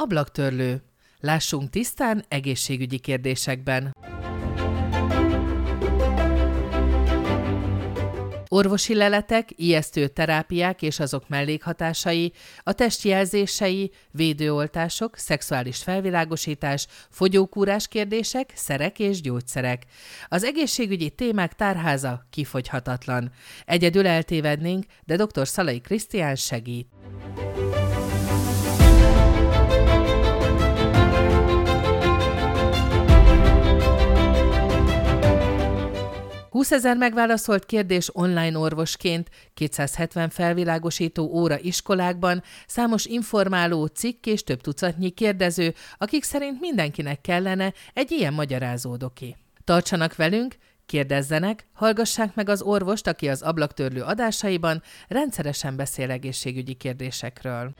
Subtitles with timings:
[0.00, 0.82] Ablaktörlő.
[1.20, 3.96] Lássunk tisztán egészségügyi kérdésekben.
[8.48, 12.32] Orvosi leletek, ijesztő terápiák és azok mellékhatásai,
[12.62, 19.82] a testjelzései, védőoltások, szexuális felvilágosítás, fogyókúrás kérdések, szerek és gyógyszerek.
[20.28, 23.32] Az egészségügyi témák tárháza kifogyhatatlan.
[23.64, 25.48] Egyedül eltévednénk, de dr.
[25.48, 26.88] Szalai Krisztián segít.
[36.58, 44.60] 20 ezer megválaszolt kérdés online orvosként, 270 felvilágosító óra iskolákban, számos informáló cikk és több
[44.60, 49.36] tucatnyi kérdező, akik szerint mindenkinek kellene egy ilyen magyarázódoki.
[49.64, 57.74] Tartsanak velünk, kérdezzenek, hallgassák meg az orvost, aki az ablaktörlő adásaiban rendszeresen beszél egészségügyi kérdésekről.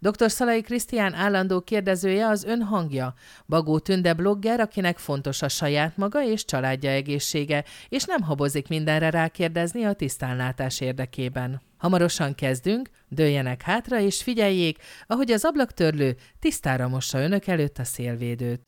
[0.00, 0.30] Dr.
[0.30, 3.14] Szalai Krisztián állandó kérdezője az ön hangja.
[3.46, 9.10] Bagó Tünde blogger, akinek fontos a saját maga és családja egészsége, és nem habozik mindenre
[9.10, 11.60] rákérdezni a tisztánlátás érdekében.
[11.78, 18.60] Hamarosan kezdünk, dőljenek hátra és figyeljék, ahogy az ablaktörlő tisztára mossa önök előtt a szélvédőt.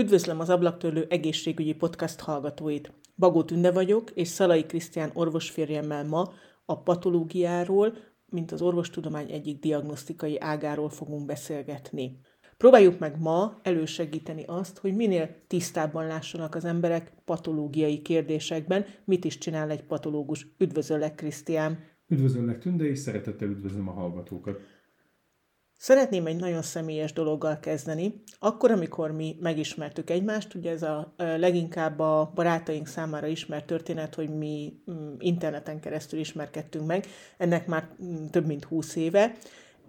[0.00, 2.92] Üdvözlöm az Ablaktörlő egészségügyi podcast hallgatóit.
[3.16, 6.32] Bagó Tünde vagyok, és Szalai Krisztián orvosférjemmel ma
[6.64, 12.20] a patológiáról, mint az orvostudomány egyik diagnosztikai ágáról fogunk beszélgetni.
[12.56, 19.38] Próbáljuk meg ma elősegíteni azt, hogy minél tisztábban lássanak az emberek patológiai kérdésekben, mit is
[19.38, 20.46] csinál egy patológus.
[20.58, 21.78] Üdvözöllek, Krisztián!
[22.08, 24.60] Üdvözöllek, Tünde, és szeretettel üdvözlöm a hallgatókat!
[25.82, 28.22] Szeretném egy nagyon személyes dologgal kezdeni.
[28.38, 34.28] Akkor, amikor mi megismertük egymást, ugye ez a leginkább a barátaink számára ismert történet, hogy
[34.28, 39.36] mi mm, interneten keresztül ismerkedtünk meg, ennek már mm, több mint húsz éve,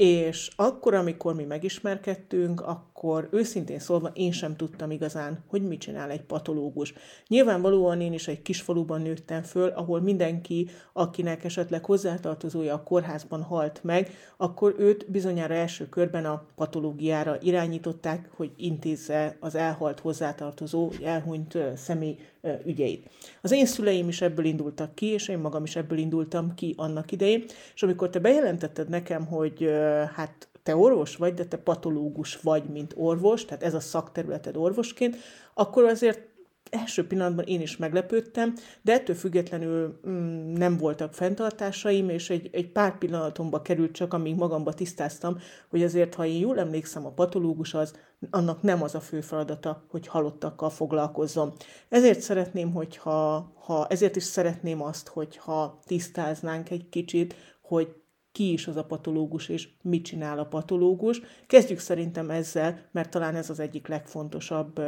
[0.04, 6.10] és akkor, amikor mi megismerkedtünk, akkor őszintén szólva én sem tudtam igazán, hogy mit csinál
[6.10, 6.94] egy patológus.
[7.28, 13.42] Nyilvánvalóan én is egy kis faluban nőttem föl, ahol mindenki, akinek esetleg hozzátartozója a kórházban
[13.42, 20.92] halt meg, akkor őt bizonyára első körben a patológiára irányították, hogy intézze az elhalt hozzátartozó,
[21.04, 22.18] elhunyt személy
[22.66, 23.10] ügyeit.
[23.42, 27.12] Az én szüleim is ebből indultak ki, és én magam is ebből indultam ki annak
[27.12, 29.70] idején, és amikor te bejelentetted nekem, hogy
[30.16, 35.16] hát te orvos vagy, de te patológus vagy, mint orvos, tehát ez a szakterületed orvosként,
[35.54, 36.30] akkor azért
[36.72, 42.72] első pillanatban én is meglepődtem, de ettől függetlenül mm, nem voltak fenntartásaim, és egy, egy
[42.72, 45.38] pár pillanatomba került csak, amíg magamba tisztáztam,
[45.70, 47.94] hogy azért, ha én jól emlékszem, a patológus az,
[48.30, 51.54] annak nem az a fő feladata, hogy halottakkal foglalkozzon.
[51.90, 58.01] Ezért szeretném, hogyha, ha, ezért is szeretném azt, hogyha tisztáznánk egy kicsit, hogy
[58.32, 61.22] ki is az a patológus, és mit csinál a patológus.
[61.48, 64.82] Kezdjük szerintem ezzel, mert talán ez az egyik legfontosabb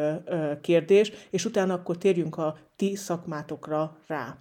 [0.61, 4.37] kérdés, és utána akkor térjünk a ti szakmátokra rá.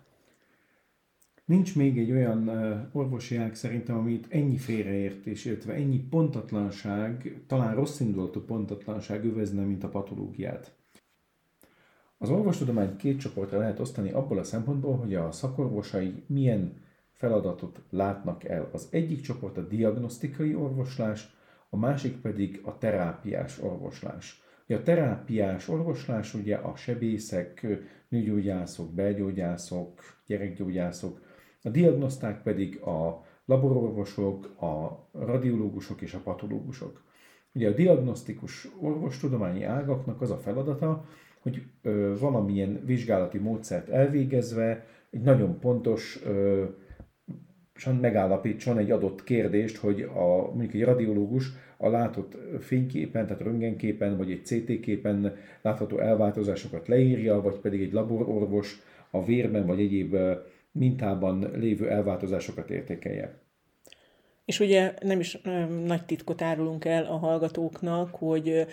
[1.44, 2.50] Nincs még egy olyan
[2.92, 9.84] orvosi ág szerintem, amit ennyi félreértés, illetve ennyi pontatlanság, talán rossz indulatú pontatlanság övezne, mint
[9.84, 10.74] a patológiát.
[12.18, 16.72] Az orvostudományt két csoportra lehet osztani abból a szempontból, hogy a szakorvosai milyen
[17.22, 18.68] feladatot látnak el.
[18.72, 21.36] Az egyik csoport a diagnosztikai orvoslás,
[21.70, 24.42] a másik pedig a terápiás orvoslás.
[24.68, 27.66] A terápiás orvoslás ugye a sebészek,
[28.08, 31.20] nőgyógyászok, belgyógyászok, gyerekgyógyászok,
[31.62, 37.02] a diagnoszták pedig a labororvosok, a radiológusok és a patológusok.
[37.54, 41.04] Ugye a diagnosztikus orvostudományi ágaknak az a feladata,
[41.42, 46.64] hogy ö, valamilyen vizsgálati módszert elvégezve egy nagyon pontos ö,
[47.90, 51.46] megállapítson egy adott kérdést, hogy a, mondjuk egy radiológus
[51.76, 57.92] a látott fényképen, tehát röntgenképen, vagy egy CT képen látható elváltozásokat leírja, vagy pedig egy
[57.92, 60.16] labororvos a vérben vagy egyéb
[60.72, 63.41] mintában lévő elváltozásokat értékelje.
[64.44, 65.38] És ugye nem is
[65.84, 68.66] nagy titkot árulunk el a hallgatóknak, hogy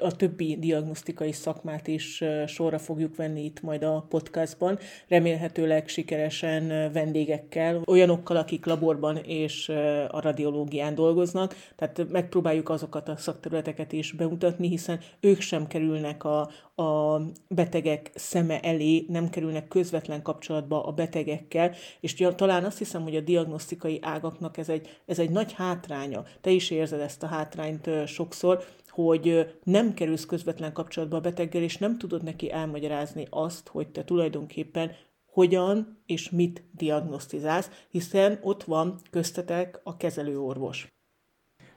[0.00, 4.78] a többi diagnosztikai szakmát is sorra fogjuk venni itt majd a podcastban,
[5.08, 9.68] remélhetőleg sikeresen vendégekkel, olyanokkal, akik laborban és
[10.08, 16.50] a radiológián dolgoznak, tehát megpróbáljuk azokat a szakterületeket is bemutatni, hiszen ők sem kerülnek a,
[16.82, 23.16] a betegek szeme elé, nem kerülnek közvetlen kapcsolatba a betegekkel, és talán azt hiszem, hogy
[23.16, 26.24] a diagnosztikai ágaknak ez egy, ez egy nagy hátránya.
[26.40, 31.78] Te is érzed ezt a hátrányt sokszor, hogy nem kerülsz közvetlen kapcsolatba a beteggel, és
[31.78, 34.90] nem tudod neki elmagyarázni azt, hogy te tulajdonképpen
[35.26, 40.86] hogyan és mit diagnosztizálsz, hiszen ott van köztetek a kezelőorvos.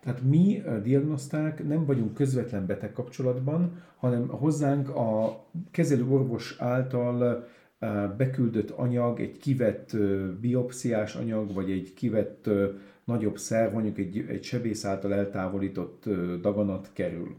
[0.06, 5.40] Tehát mi diagnoszták nem vagyunk közvetlen beteg kapcsolatban, hanem hozzánk a
[5.72, 7.48] kezelőorvos által
[8.18, 9.98] beküldött anyag, egy kivett
[10.42, 12.50] biopsziás anyag, vagy egy kivett
[13.04, 16.10] nagyobb szerv, mondjuk egy, egy sebész által eltávolított
[16.42, 17.36] daganat kerül.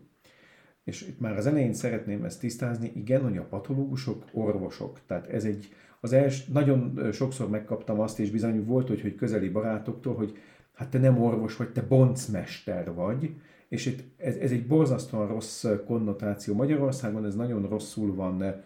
[0.84, 5.00] És itt már az elején szeretném ezt tisztázni, igen, hogy a patológusok orvosok.
[5.06, 5.68] Tehát ez egy,
[6.00, 10.38] az els, nagyon sokszor megkaptam azt, és bizony volt, hogy, hogy közeli barátoktól, hogy
[10.76, 13.34] hát te nem orvos vagy, te boncmester vagy,
[13.68, 16.54] és itt ez, ez egy borzasztóan rossz konnotáció.
[16.54, 18.62] Magyarországon ez nagyon rosszul van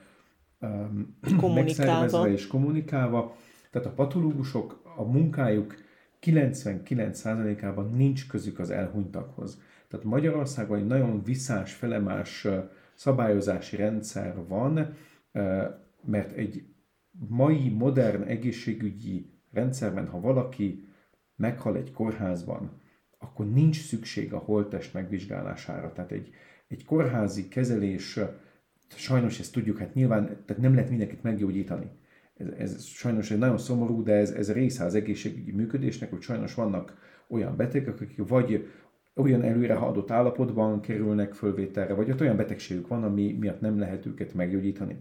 [0.60, 1.16] um,
[1.54, 3.36] megszervezve és kommunikálva.
[3.70, 5.74] Tehát a patológusok, a munkájuk
[6.22, 9.60] 99%-ában nincs közük az elhunytakhoz.
[9.88, 12.46] Tehát Magyarországon egy nagyon visszás, felemás
[12.94, 14.94] szabályozási rendszer van,
[16.04, 16.64] mert egy
[17.28, 20.88] mai modern egészségügyi rendszerben, ha valaki
[21.40, 22.70] meghal egy kórházban,
[23.18, 25.92] akkor nincs szükség a holttest megvizsgálására.
[25.92, 26.30] Tehát egy,
[26.68, 28.18] egy kórházi kezelés,
[28.88, 31.90] sajnos ezt tudjuk, hát nyilván tehát nem lehet mindenkit meggyógyítani.
[32.34, 36.54] Ez, ez sajnos egy nagyon szomorú, de ez, ez része az egészségügyi működésnek, hogy sajnos
[36.54, 36.98] vannak
[37.28, 38.68] olyan betegek, akik vagy
[39.14, 44.06] olyan előre adott állapotban kerülnek fölvételre, vagy ott olyan betegségük van, ami miatt nem lehet
[44.06, 44.96] őket meggyógyítani.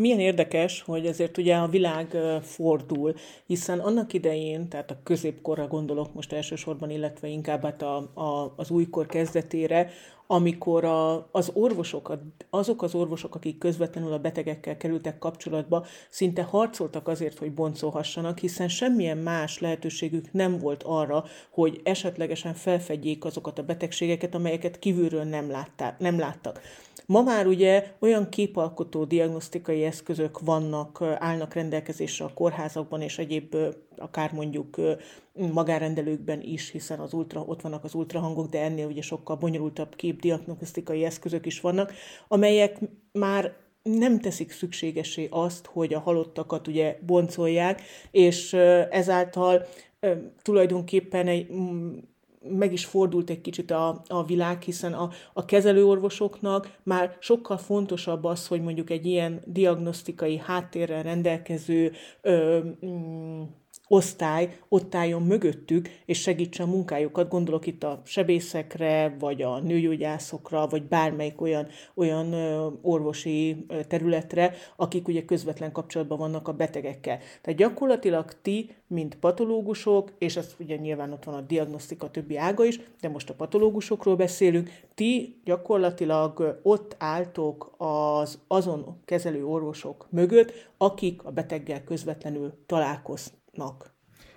[0.00, 3.14] Milyen érdekes, hogy azért ugye a világ fordul,
[3.46, 8.70] hiszen annak idején, tehát a középkorra gondolok most elsősorban, illetve inkább hát a, a, az
[8.70, 9.90] újkor kezdetére,
[10.26, 12.18] amikor a, az orvosok,
[12.50, 18.68] azok az orvosok, akik közvetlenül a betegekkel kerültek kapcsolatba, szinte harcoltak azért, hogy boncolhassanak, hiszen
[18.68, 25.50] semmilyen más lehetőségük nem volt arra, hogy esetlegesen felfedjék azokat a betegségeket, amelyeket kívülről nem,
[25.50, 26.60] látták, nem láttak.
[27.10, 33.56] Ma már ugye olyan képalkotó diagnosztikai eszközök vannak, állnak rendelkezésre a kórházakban és egyéb
[33.96, 34.80] akár mondjuk
[35.52, 41.04] magárendelőkben is, hiszen az ultra, ott vannak az ultrahangok, de ennél ugye sokkal bonyolultabb képdiagnosztikai
[41.04, 41.92] eszközök is vannak,
[42.28, 42.78] amelyek
[43.12, 48.52] már nem teszik szükségesé azt, hogy a halottakat ugye boncolják, és
[48.90, 49.66] ezáltal
[50.42, 51.48] tulajdonképpen egy
[52.48, 58.24] meg is fordult egy kicsit a, a világ, hiszen a, a kezelőorvosoknak már sokkal fontosabb
[58.24, 63.42] az, hogy mondjuk egy ilyen diagnosztikai háttérrel rendelkező ö, mm,
[63.92, 67.28] osztály ott álljon mögöttük, és segítse a munkájukat.
[67.28, 72.34] Gondolok itt a sebészekre, vagy a nőgyógyászokra, vagy bármelyik olyan, olyan
[72.82, 77.18] orvosi területre, akik ugye közvetlen kapcsolatban vannak a betegekkel.
[77.42, 82.64] Tehát gyakorlatilag ti, mint patológusok, és ez ugye nyilván ott van a diagnosztika többi ága
[82.64, 90.52] is, de most a patológusokról beszélünk, ti gyakorlatilag ott álltok az azon kezelő orvosok mögött,
[90.76, 93.92] akik a beteggel közvetlenül találkoznak nak.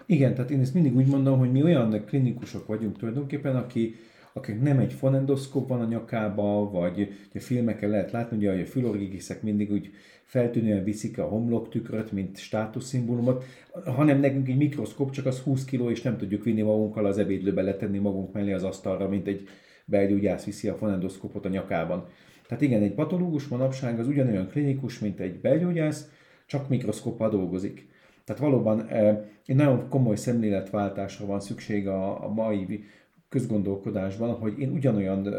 [0.06, 3.96] Igen, tehát én ezt mindig úgy mondom, hogy mi olyan klinikusok vagyunk tulajdonképpen, aki,
[4.34, 8.66] akik nem egy fonendoszkóp van a nyakába, vagy a filmeken lehet látni, ugye, hogy a
[8.66, 9.90] fülorgigiszek mindig úgy
[10.24, 13.44] feltűnően viszik a homloktükröt, mint státuszszimbólumot,
[13.86, 17.62] hanem nekünk egy mikroszkóp csak az 20 kg, és nem tudjuk vinni magunkkal az ebédlőbe
[17.62, 19.48] letenni magunk mellé az asztalra, mint egy
[19.86, 22.08] belgyógyász viszi a fonendoszkópot a nyakában.
[22.48, 26.10] Tehát igen, egy patológus manapság az ugyanolyan klinikus, mint egy belgyógyász,
[26.46, 27.92] csak mikroszkóppal dolgozik.
[28.26, 28.88] Tehát valóban
[29.46, 32.84] egy nagyon komoly szemléletváltásra van szükség a, a mai
[33.30, 35.36] közgondolkodásban, hogy én ugyanolyan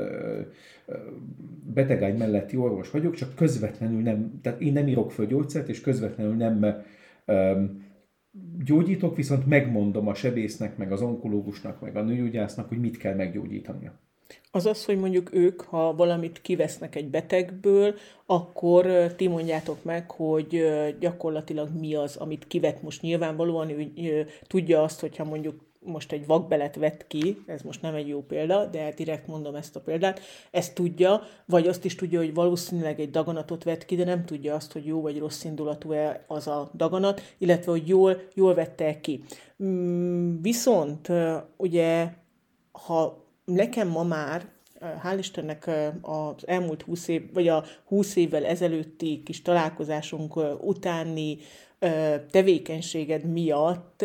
[1.75, 6.35] betegágy melletti orvos vagyok, csak közvetlenül nem, tehát én nem írok föl gyógyszert, és közvetlenül
[6.35, 6.83] nem
[8.65, 13.93] gyógyítok, viszont megmondom a sebésznek, meg az onkológusnak, meg a nőgyógyásznak, hogy mit kell meggyógyítania.
[14.51, 17.95] Az az, hogy mondjuk ők, ha valamit kivesznek egy betegből,
[18.27, 18.87] akkor
[19.17, 20.65] ti mondjátok meg, hogy
[21.01, 26.77] gyakorlatilag mi az, amit kivet most nyilvánvalóan, ő tudja azt, hogyha mondjuk most egy vakbelet
[26.77, 30.75] vett ki, ez most nem egy jó példa, de direkt mondom ezt a példát, ezt
[30.75, 34.73] tudja, vagy azt is tudja, hogy valószínűleg egy daganatot vett ki, de nem tudja azt,
[34.73, 39.25] hogy jó vagy rossz indulatú-e az a daganat, illetve hogy jól, jól vette ki.
[39.65, 41.09] Mm, viszont
[41.57, 42.09] ugye,
[42.73, 44.47] ha nekem ma már,
[45.03, 45.71] hál' Istennek
[46.01, 51.39] az elmúlt 20 év, vagy a 20 évvel ezelőtti kis találkozásunk utáni
[52.31, 54.05] tevékenységed miatt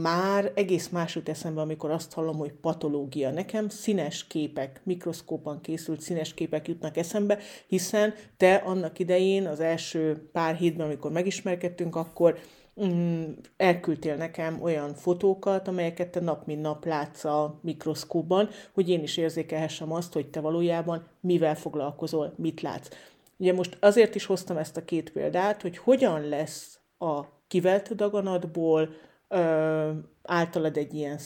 [0.00, 3.30] már egész más jut eszembe, amikor azt hallom, hogy patológia.
[3.30, 10.28] Nekem színes képek, mikroszkópan készült színes képek jutnak eszembe, hiszen te annak idején, az első
[10.32, 12.38] pár hétben, amikor megismerkedtünk, akkor
[12.82, 13.22] mm,
[13.56, 19.16] elküldtél nekem olyan fotókat, amelyeket te nap mint nap látsz a mikroszkóban, hogy én is
[19.16, 22.88] érzékelhessem azt, hogy te valójában mivel foglalkozol, mit látsz.
[23.36, 28.88] Ugye most azért is hoztam ezt a két példát, hogy hogyan lesz a kivelt daganatból
[29.28, 29.90] ö,
[30.22, 31.18] általad egy ilyen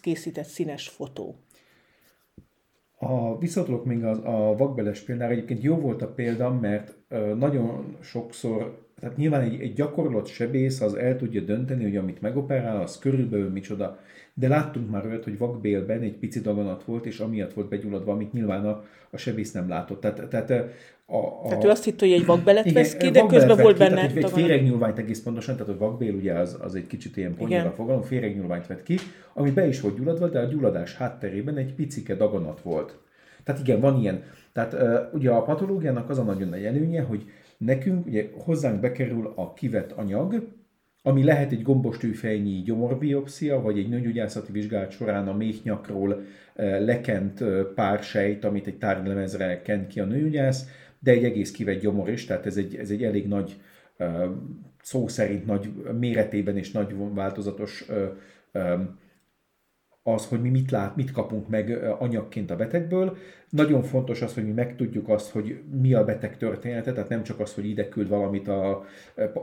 [0.00, 1.34] készített színes fotó.
[2.98, 7.96] A, visszatolok még a, a vakbeles példára, egyébként jó volt a példa, mert ö, nagyon
[8.00, 12.98] sokszor, tehát nyilván egy, egy gyakorlott sebész az el tudja dönteni, hogy amit megoperál, az
[12.98, 13.98] körülbelül micsoda.
[14.34, 18.32] De láttunk már olyat, hogy vakbélben egy pici daganat volt, és amiatt volt begyulladva, amit
[18.32, 20.00] nyilván a, a sebész nem látott.
[20.00, 20.50] Tehát, tehát
[21.06, 21.48] a, a...
[21.48, 23.94] Tehát ő azt hitt, hogy egy vakbelet vesz ki, de közben volt benne...
[23.94, 27.34] Tehát egy, egy féregnyúlványt egész pontosan, tehát a vakbél ugye az, az egy kicsit ilyen
[27.34, 28.96] ponyva fogalom, féregnyúlványt vett ki,
[29.34, 32.98] ami be is volt gyulladva, de a gyulladás hátterében egy picike daganat volt.
[33.44, 34.22] Tehát igen, van ilyen.
[34.52, 37.24] Tehát uh, ugye a patológiának az a nagyon nagy előnye, hogy
[37.58, 40.54] nekünk, ugye hozzánk bekerül a kivett anyag,
[41.02, 46.22] ami lehet egy gombostűfejnyi gyomorbiopszia, vagy egy nőgyógyászati vizsgálat során a méhnyakról
[46.78, 47.44] lekent
[47.74, 52.24] pár sejt, amit egy tárgylemezre kent ki a nőgyógyász, de egy egész kivett gyomor is,
[52.24, 53.60] tehát ez egy, ez egy elég nagy,
[54.82, 57.86] szó szerint nagy méretében és nagy változatos
[60.06, 63.16] az, hogy mi mit lát, mit kapunk meg anyagként a betegből.
[63.50, 67.40] Nagyon fontos az, hogy mi megtudjuk azt, hogy mi a beteg története, tehát nem csak
[67.40, 68.84] az, hogy ide küld valamit a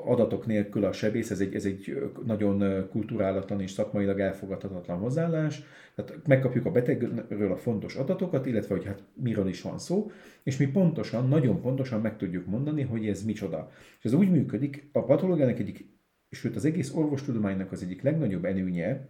[0.05, 5.63] adatok nélkül a sebész, ez egy, ez egy nagyon kulturálatlan és szakmailag elfogadhatatlan hozzáállás.
[5.95, 10.11] Tehát megkapjuk a betegről a fontos adatokat, illetve hogy hát miről is van szó,
[10.43, 13.71] és mi pontosan, nagyon pontosan meg tudjuk mondani, hogy ez micsoda.
[13.99, 15.85] És ez úgy működik, a patológiának egyik,
[16.29, 19.07] sőt az egész orvostudománynak az egyik legnagyobb előnye,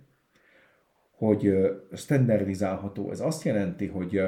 [1.26, 1.54] hogy
[1.94, 3.12] standardizálható.
[3.12, 4.22] Ez azt jelenti, hogy,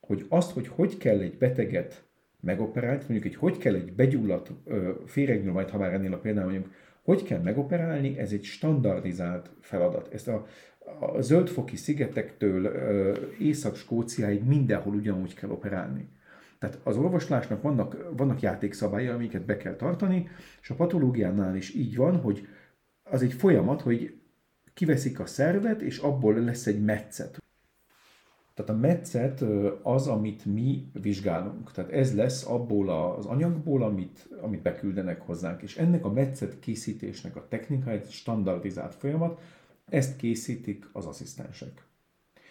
[0.00, 2.04] hogy azt, hogy hogy kell egy beteget
[2.40, 4.52] megoperálni, mondjuk, hogy hogy kell egy begyulladt
[5.06, 10.14] féregnyomajt, ha már ennél a példában mondjuk, hogy kell megoperálni, ez egy standardizált feladat.
[10.14, 10.46] Ezt a,
[11.00, 12.66] a zöldfoki szigetektől
[13.38, 16.08] Észak-Skóciáig mindenhol ugyanúgy kell operálni.
[16.58, 20.28] Tehát az orvoslásnak vannak, vannak játékszabályai, amiket be kell tartani,
[20.60, 22.46] és a patológiánál is így van, hogy
[23.02, 24.19] az egy folyamat, hogy
[24.80, 27.42] kiveszik a szervet, és abból lesz egy metszet.
[28.54, 29.44] Tehát a metszet
[29.82, 31.72] az, amit mi vizsgálunk.
[31.72, 35.62] Tehát ez lesz abból az anyagból, amit, amit beküldenek hozzánk.
[35.62, 39.40] És ennek a metszet készítésnek a technikája egy standardizált folyamat,
[39.88, 41.84] ezt készítik az asszisztensek.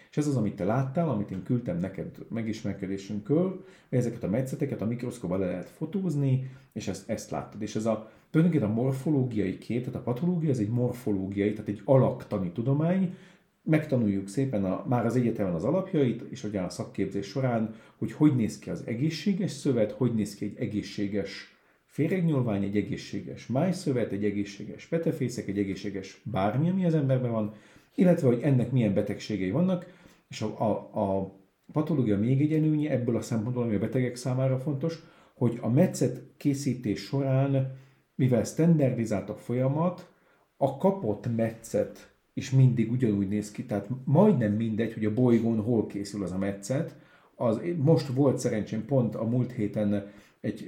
[0.10, 4.86] És ez az, amit te láttál, amit én küldtem neked megismerkedésünkről, ezeket a metszeteket a
[4.86, 7.62] mikroszkóba le lehet fotózni, és ezt, ezt láttad.
[7.62, 11.82] És ez a tulajdonképpen a morfológiai kép, tehát a patológia, ez egy morfológiai, tehát egy
[11.86, 13.16] alaktani tudomány,
[13.64, 18.36] megtanuljuk szépen a, már az egyetemen az alapjait, és ugye a szakképzés során, hogy hogy
[18.36, 24.24] néz ki az egészséges szövet, hogy néz ki egy egészséges féregnyúlvány, egy egészséges májszövet, egy
[24.24, 27.54] egészséges petefészek, egy egészséges bármi, ami az emberben van,
[27.96, 29.94] illetve hogy ennek milyen betegségei vannak,
[30.30, 31.36] és a, a, a
[31.72, 35.00] patológia még egy előnye ebből a szempontból, ami a betegek számára fontos,
[35.34, 37.78] hogy a metszet készítés során
[38.20, 40.10] mivel standardizált a folyamat,
[40.58, 45.86] a kapott metszet is mindig ugyanúgy néz ki, tehát majdnem mindegy, hogy a bolygón hol
[45.86, 46.96] készül az a metszet.
[47.36, 50.08] Az, most volt szerencsém pont a múlt héten
[50.42, 50.68] egy,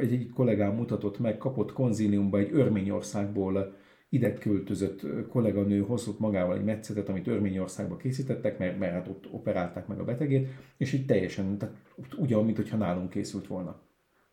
[0.00, 3.76] egy, egy kollégám mutatott meg, kapott konzíliumba egy Örményországból
[4.08, 9.86] ide költözött kolléganő hozott magával egy metszetet, amit Örményországba készítettek, mert, mert hát ott operálták
[9.86, 11.74] meg a betegét, és így teljesen, tehát
[12.16, 13.87] ugyan, mintha nálunk készült volna.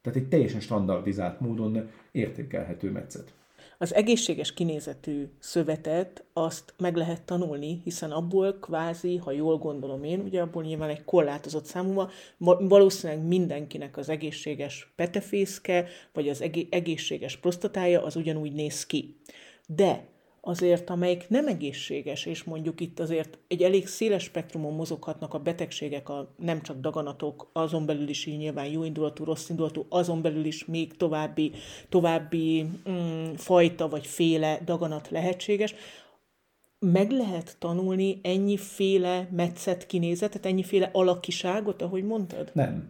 [0.06, 3.34] Tehát egy teljesen standardizált módon értékelhető metszet.
[3.78, 10.20] Az egészséges kinézetű szövetet azt meg lehet tanulni, hiszen abból kvázi, ha jól gondolom én,
[10.20, 12.12] ugye abból nyilván egy korlátozott számúval,
[12.60, 19.16] valószínűleg mindenkinek az egészséges petefészke, vagy az egészséges prostatája az ugyanúgy néz ki.
[19.68, 20.08] De
[20.48, 26.10] azért, amelyik nem egészséges, és mondjuk itt azért egy elég széles spektrumon mozoghatnak a betegségek,
[26.10, 30.46] a nem csak daganatok, azon belül is így nyilván jó indulatú, rossz indulatú, azon belül
[30.46, 31.52] is még további,
[31.90, 35.76] további mm, fajta vagy féle daganat lehetséges,
[36.80, 42.52] meg lehet tanulni ennyiféle metszet kinézetet, ennyiféle alakiságot, ahogy mondtad?
[42.54, 42.90] Nem.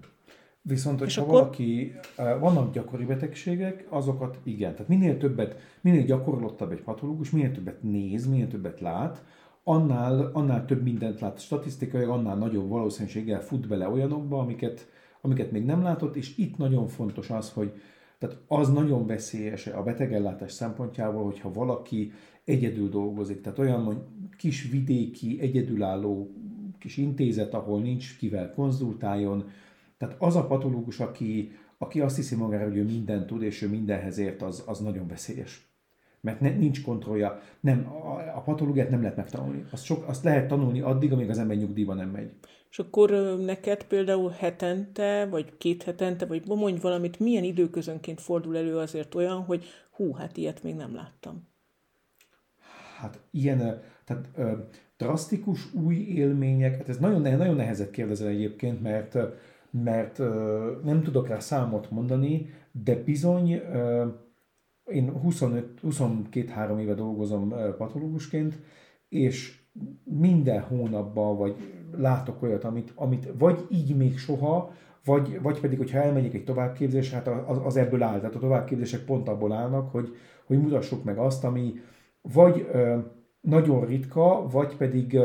[0.67, 1.33] Viszont, hogyha akkor...
[1.33, 4.71] valaki, vannak gyakori betegségek, azokat igen.
[4.71, 9.23] Tehát minél többet, minél gyakorlottabb egy patológus, minél többet néz, minél többet lát,
[9.63, 14.89] annál, annál több mindent lát statisztikai, annál nagyobb valószínűséggel fut bele olyanokba, amiket,
[15.21, 17.71] amiket még nem látott, és itt nagyon fontos az, hogy
[18.17, 22.11] tehát az nagyon veszélyes a betegellátás szempontjából, hogyha valaki
[22.43, 24.07] egyedül dolgozik, tehát olyan
[24.37, 26.31] kis vidéki, egyedülálló
[26.79, 29.49] kis intézet, ahol nincs kivel konzultáljon,
[29.97, 33.69] tehát az a patológus, aki, aki azt hiszi magára, hogy ő mindent tud, és ő
[33.69, 35.69] mindenhez ért, az, az nagyon veszélyes.
[36.21, 37.39] mert ne, nincs kontrollja.
[37.59, 39.65] Nem, a, a patológiát nem lehet megtanulni.
[39.71, 42.31] Azt, sok, azt lehet tanulni addig, amíg az ember nyugdíjba nem megy.
[42.69, 43.09] És akkor
[43.39, 49.43] neked például hetente, vagy két hetente, vagy mondj valamit, milyen időközönként fordul elő azért olyan,
[49.43, 51.47] hogy hú, hát ilyet még nem láttam.
[52.97, 54.51] Hát ilyen, tehát ö,
[54.97, 59.17] drasztikus új élmények, hát ez nagyon, nagyon nehezet kérdezel egyébként, mert,
[59.83, 60.17] mert
[60.83, 63.61] nem tudok rá számot mondani, de bizony
[64.85, 68.59] én 22-3 éve dolgozom patológusként,
[69.09, 69.59] és
[70.03, 71.55] minden hónapban vagy
[71.97, 74.71] látok olyat, amit, amit vagy így még soha,
[75.05, 78.19] vagy, vagy pedig, hogyha elmegyek egy továbbképzésre, hát az, az ebből áll.
[78.19, 80.15] Tehát a továbbképzések pont abból állnak, hogy,
[80.45, 81.73] hogy mutassuk meg azt, ami
[82.21, 82.97] vagy ö,
[83.41, 85.19] nagyon ritka, vagy pedig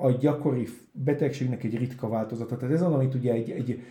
[0.00, 2.56] a gyakori betegségnek egy ritka változata.
[2.56, 3.82] Tehát ez az, amit ugye egy, egy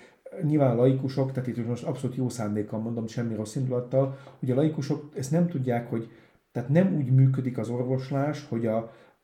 [0.43, 5.11] nyilván laikusok, tehát itt most abszolút jó szándékkal mondom, semmi rossz indulattal, hogy a laikusok
[5.15, 6.09] ezt nem tudják, hogy
[6.51, 8.77] tehát nem úgy működik az orvoslás, hogy a,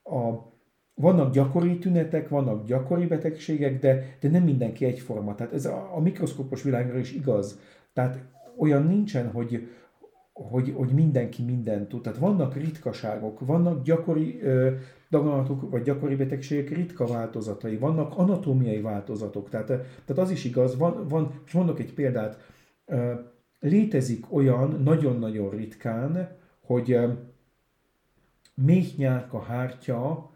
[0.04, 0.54] a
[0.94, 5.36] vannak gyakori tünetek, vannak gyakori betegségek, de, de nem mindenki egyforma.
[5.36, 7.60] Tehát ez a, a mikroszkópos világra is igaz.
[7.94, 8.20] Tehát
[8.58, 9.70] olyan nincsen, hogy,
[10.34, 12.02] hogy, hogy mindenki mindent tud.
[12.02, 14.72] Tehát vannak ritkaságok, vannak gyakori ö,
[15.18, 19.50] daganatok vagy gyakori betegségek ritka változatai, vannak anatómiai változatok.
[19.50, 22.38] Tehát, tehát az is igaz, van, van és mondok egy példát,
[22.86, 23.14] ö,
[23.60, 27.12] létezik olyan nagyon-nagyon ritkán, hogy ö,
[28.54, 30.34] méhnyárka hártya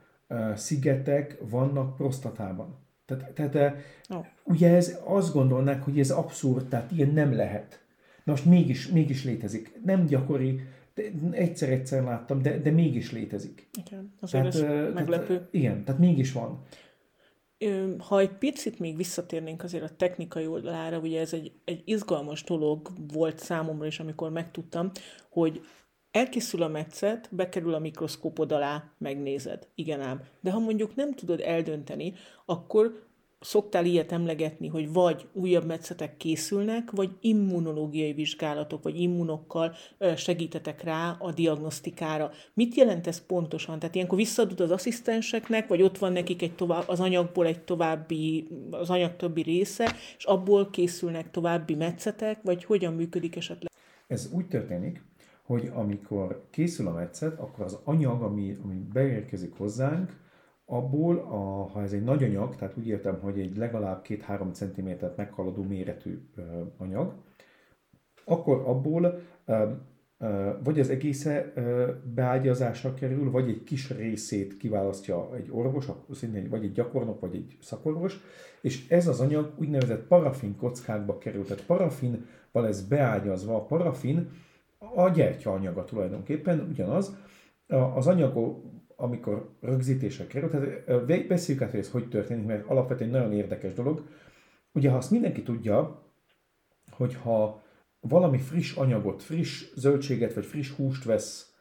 [0.56, 2.78] szigetek vannak prostatában.
[3.06, 3.76] Tehát, tehát
[4.10, 4.26] oh.
[4.44, 7.84] ugye ez, azt gondolnák, hogy ez abszurd, tehát ilyen nem lehet.
[8.24, 9.80] Na most mégis, mégis létezik.
[9.86, 10.62] Nem gyakori,
[11.32, 13.70] egyszer-egyszer láttam, de, de mégis létezik.
[13.88, 15.34] Igen, azért tehát, ez meglepő.
[15.34, 16.64] Tehát, igen, tehát mégis van.
[17.98, 22.90] Ha egy picit még visszatérnénk azért a technikai oldalára, ugye ez egy, egy izgalmas dolog
[23.14, 24.92] volt számomra is, amikor megtudtam,
[25.30, 25.62] hogy
[26.12, 29.68] elkészül a metszet, bekerül a mikroszkópod alá, megnézed.
[29.76, 30.22] Igen ám.
[30.42, 32.14] De ha mondjuk nem tudod eldönteni,
[32.46, 33.08] akkor
[33.40, 39.76] szoktál ilyet emlegetni, hogy vagy újabb metszetek készülnek, vagy immunológiai vizsgálatok, vagy immunokkal
[40.16, 42.32] segítetek rá a diagnosztikára.
[42.54, 43.80] Mit jelent ez pontosan?
[43.80, 48.48] Tehát ilyenkor visszaadod az asszisztenseknek, vagy ott van nekik egy tovább, az anyagból egy további,
[48.72, 53.72] az anyag többi része, és abból készülnek további metszetek, vagy hogyan működik esetleg?
[54.08, 55.02] Ez úgy történik,
[55.44, 60.18] hogy amikor készül a metszet, akkor az anyag, ami, ami beérkezik hozzánk,
[60.70, 65.06] abból, a, ha ez egy nagy anyag, tehát úgy értem, hogy egy legalább 2-3 cm
[65.16, 66.20] meghaladó méretű
[66.78, 67.14] anyag,
[68.26, 69.20] akkor abból
[70.64, 71.54] vagy az egésze
[72.16, 75.86] beágyazásra kerül, vagy egy kis részét kiválasztja egy orvos,
[76.50, 78.20] vagy egy gyakornok, vagy egy szakorvos,
[78.62, 81.46] és ez az anyag úgynevezett parafin kockákba kerül.
[81.46, 84.30] Tehát parafinval ez beágyazva, a parafin
[84.96, 87.18] a gyertyaanyaga tulajdonképpen ugyanaz,
[87.96, 88.64] az anyagok
[89.02, 90.50] amikor rögzítésre kerül.
[90.50, 94.08] Tehát beszéljük át, hogy ez hogy történik, mert alapvetően nagyon érdekes dolog.
[94.72, 96.04] Ugye, ha azt mindenki tudja,
[96.92, 97.64] hogyha
[98.00, 101.54] valami friss anyagot, friss zöldséget vagy friss húst vesz,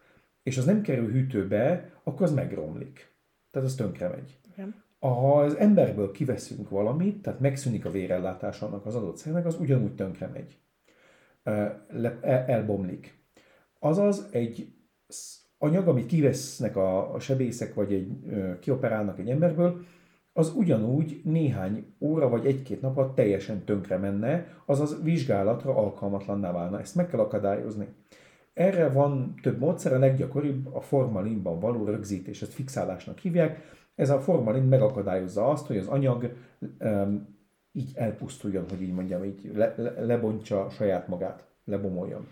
[0.43, 3.13] és az nem kerül hűtőbe, akkor az megromlik.
[3.51, 4.39] Tehát az tönkre megy.
[4.53, 4.85] Igen.
[4.99, 9.95] Ha az emberből kiveszünk valamit, tehát megszűnik a vérellátás annak az adott szernek, az ugyanúgy
[9.95, 10.59] tönkre megy.
[12.23, 13.19] Elbomlik.
[13.79, 14.73] Azaz egy
[15.59, 18.13] anyag, amit kivesznek a, sebészek, vagy egy,
[18.61, 19.81] kioperálnak egy emberből,
[20.33, 26.81] az ugyanúgy néhány óra vagy egy-két nap alatt teljesen tönkre menne, azaz vizsgálatra alkalmatlanná válna.
[26.81, 27.89] Ezt meg kell akadályozni.
[28.55, 33.77] Erre van több módszer, a leggyakoribb a formalinban való rögzítés, ezt fixálásnak hívják.
[33.95, 36.33] Ez a formalin megakadályozza azt, hogy az anyag
[36.81, 37.37] um,
[37.73, 42.27] így elpusztuljon, hogy így mondjam, így le, le, lebontsa saját magát, lebomoljon.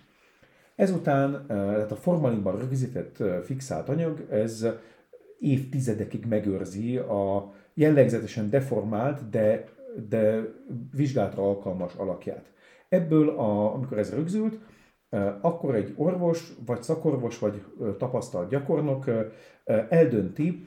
[0.76, 4.66] Ezután, tehát a formalinban rögzített fixált anyag, ez
[5.38, 9.64] évtizedekig megőrzi a jellegzetesen deformált, de,
[10.08, 10.40] de
[10.96, 12.52] vizsgálatra alkalmas alakját.
[12.88, 14.58] Ebből, a, amikor ez rögzült,
[15.40, 17.62] akkor egy orvos, vagy szakorvos, vagy
[17.98, 19.04] tapasztalt gyakornok
[19.88, 20.66] eldönti,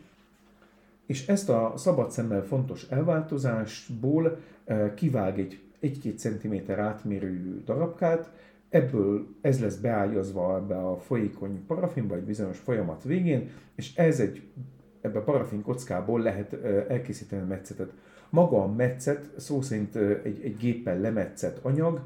[1.05, 4.37] és ezt a szabad szemmel fontos elváltozásból
[4.95, 8.31] kivág egy 1-2 cm átmérőjű darabkát,
[8.69, 14.41] Ebből ez lesz beágyazva ebbe a folyékony parafinba egy bizonyos folyamat végén, és ez egy,
[15.01, 16.53] ebbe a parafin kockából lehet
[16.89, 17.93] elkészíteni a metszetet.
[18.29, 22.01] Maga a metszet szó szerint egy, egy géppel lemetszett anyag,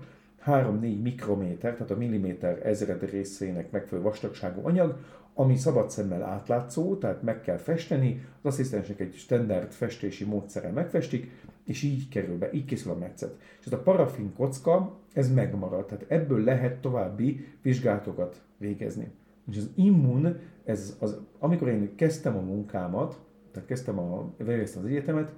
[0.45, 4.97] 3-4 mikrométer, tehát a milliméter ezred részének megfelelő vastagságú anyag,
[5.33, 11.31] ami szabad szemmel átlátszó, tehát meg kell festeni, az asszisztensek egy standard festési módszerrel megfestik,
[11.65, 13.37] és így kerül be, így készül a metszet.
[13.59, 19.11] És ez a parafin kocka, ez megmarad, tehát ebből lehet további vizsgálatokat végezni.
[19.51, 23.19] És az immun, ez az, amikor én kezdtem a munkámat,
[23.51, 25.33] tehát kezdtem a, végeztem az egyetemet,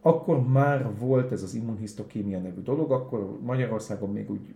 [0.00, 4.54] akkor már volt ez az immunhisztokémia nevű dolog, akkor Magyarországon még úgy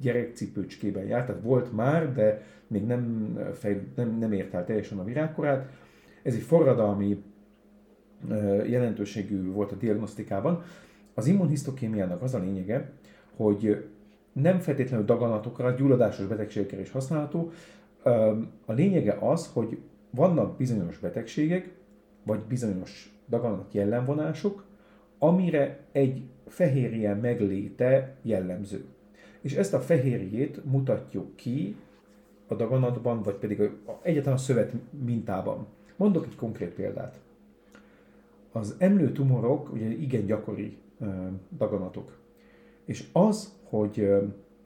[0.00, 5.04] gyerekcipőcskében járt, tehát volt már, de még nem, fej, nem, nem ért el teljesen a
[5.04, 5.70] virágkorát.
[6.22, 7.22] Ez egy forradalmi
[8.66, 10.62] jelentőségű volt a diagnosztikában.
[11.14, 12.92] Az immunhisztokémiának az a lényege,
[13.36, 13.84] hogy
[14.32, 17.50] nem feltétlenül daganatokra, gyulladásos betegségekre is használható.
[18.64, 19.78] A lényege az, hogy
[20.10, 21.74] vannak bizonyos betegségek,
[22.22, 24.64] vagy bizonyos daganat jellemvonások,
[25.18, 28.84] amire egy fehérje megléte jellemző.
[29.40, 31.76] És ezt a fehérjét mutatjuk ki
[32.46, 33.70] a daganatban, vagy pedig
[34.02, 34.72] egyáltalán a szövet
[35.04, 35.66] mintában.
[35.96, 37.20] Mondok egy konkrét példát.
[38.52, 40.78] Az emlőtumorok ugye igen gyakori
[41.56, 42.18] daganatok.
[42.84, 44.12] És az, hogy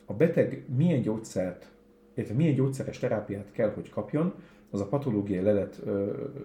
[0.04, 1.72] a beteg milyen gyógyszert,
[2.14, 4.34] illetve milyen gyógyszeres terápiát kell, hogy kapjon,
[4.70, 5.80] az a patológiai lelet,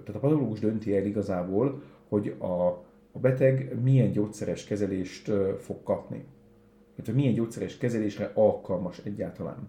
[0.04, 2.68] tehát a patológus dönti el igazából, hogy a,
[3.12, 6.26] a beteg milyen gyógyszeres kezelést fog kapni.
[6.96, 9.68] Illetve milyen gyógyszeres kezelésre alkalmas egyáltalán.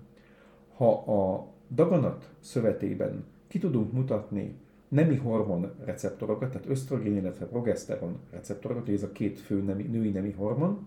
[0.76, 4.54] Ha a daganat szövetében ki tudunk mutatni
[4.90, 10.30] nemi hormon receptorokat, tehát ösztrogén, illetve progeszteron receptorokat, ez a két fő nemi, női nemi
[10.30, 10.86] hormon,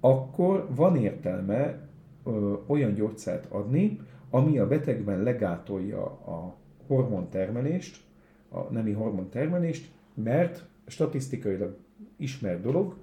[0.00, 1.88] akkor van értelme
[2.24, 8.04] ö, olyan gyógyszert adni, ami a betegben legátolja a hormontermelést,
[8.48, 11.76] a nemi hormontermelést, mert statisztikailag
[12.16, 12.96] ismert dolog,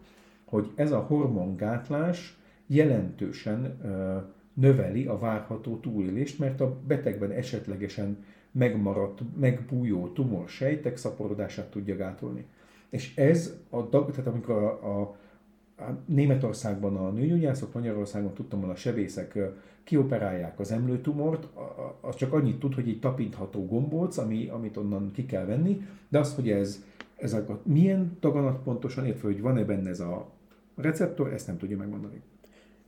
[0.46, 4.18] hogy ez a hormongátlás jelentősen ö,
[4.54, 8.24] növeli a várható túlélést, mert a betegben esetlegesen
[8.58, 12.46] megmaradt, megbújó tumorsejtek szaporodását tudja gátolni.
[12.89, 15.15] És ez, a, tehát amikor a, a,
[16.06, 19.38] Németországban a nőgyógyászok, Magyarországon tudtam, hogy a sebészek
[19.84, 21.48] kioperálják az emlőtumort,
[22.02, 26.20] az csak annyit tud, hogy egy tapintható gombóc, ami, amit onnan ki kell venni, de
[26.20, 26.84] az, hogy ez,
[27.18, 30.30] ez a, milyen daganat pontosan, értve, hogy van-e benne ez a
[30.76, 32.22] receptor, ezt nem tudja megmondani.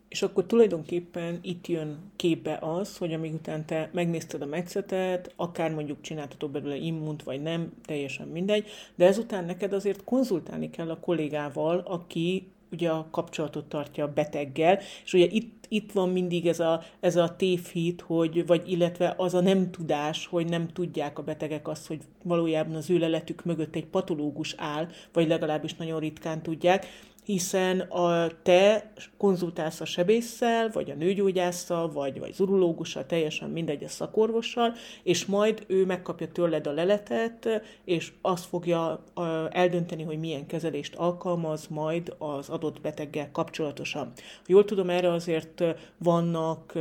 [0.09, 5.71] És akkor tulajdonképpen itt jön képbe az, hogy amíg után te megnézted a metszetet, akár
[5.71, 10.99] mondjuk csináltatok belőle immunt, vagy nem, teljesen mindegy, de ezután neked azért konzultálni kell a
[10.99, 16.59] kollégával, aki ugye a kapcsolatot tartja a beteggel, és ugye itt, itt van mindig ez
[16.59, 21.23] a, ez a tévhit, hogy, vagy illetve az a nem tudás, hogy nem tudják a
[21.23, 26.41] betegek azt, hogy valójában az ő leletük mögött egy patológus áll, vagy legalábbis nagyon ritkán
[26.41, 26.85] tudják,
[27.27, 33.87] hiszen a te konzultálsz a sebésszel, vagy a nőgyógyásszal, vagy, vagy urológussal, teljesen mindegy a
[33.87, 39.03] szakorvossal, és majd ő megkapja tőled a leletet, és azt fogja
[39.49, 44.11] eldönteni, hogy milyen kezelést alkalmaz majd az adott beteggel kapcsolatosan.
[44.45, 45.63] Jól tudom, erre azért
[45.97, 46.73] vannak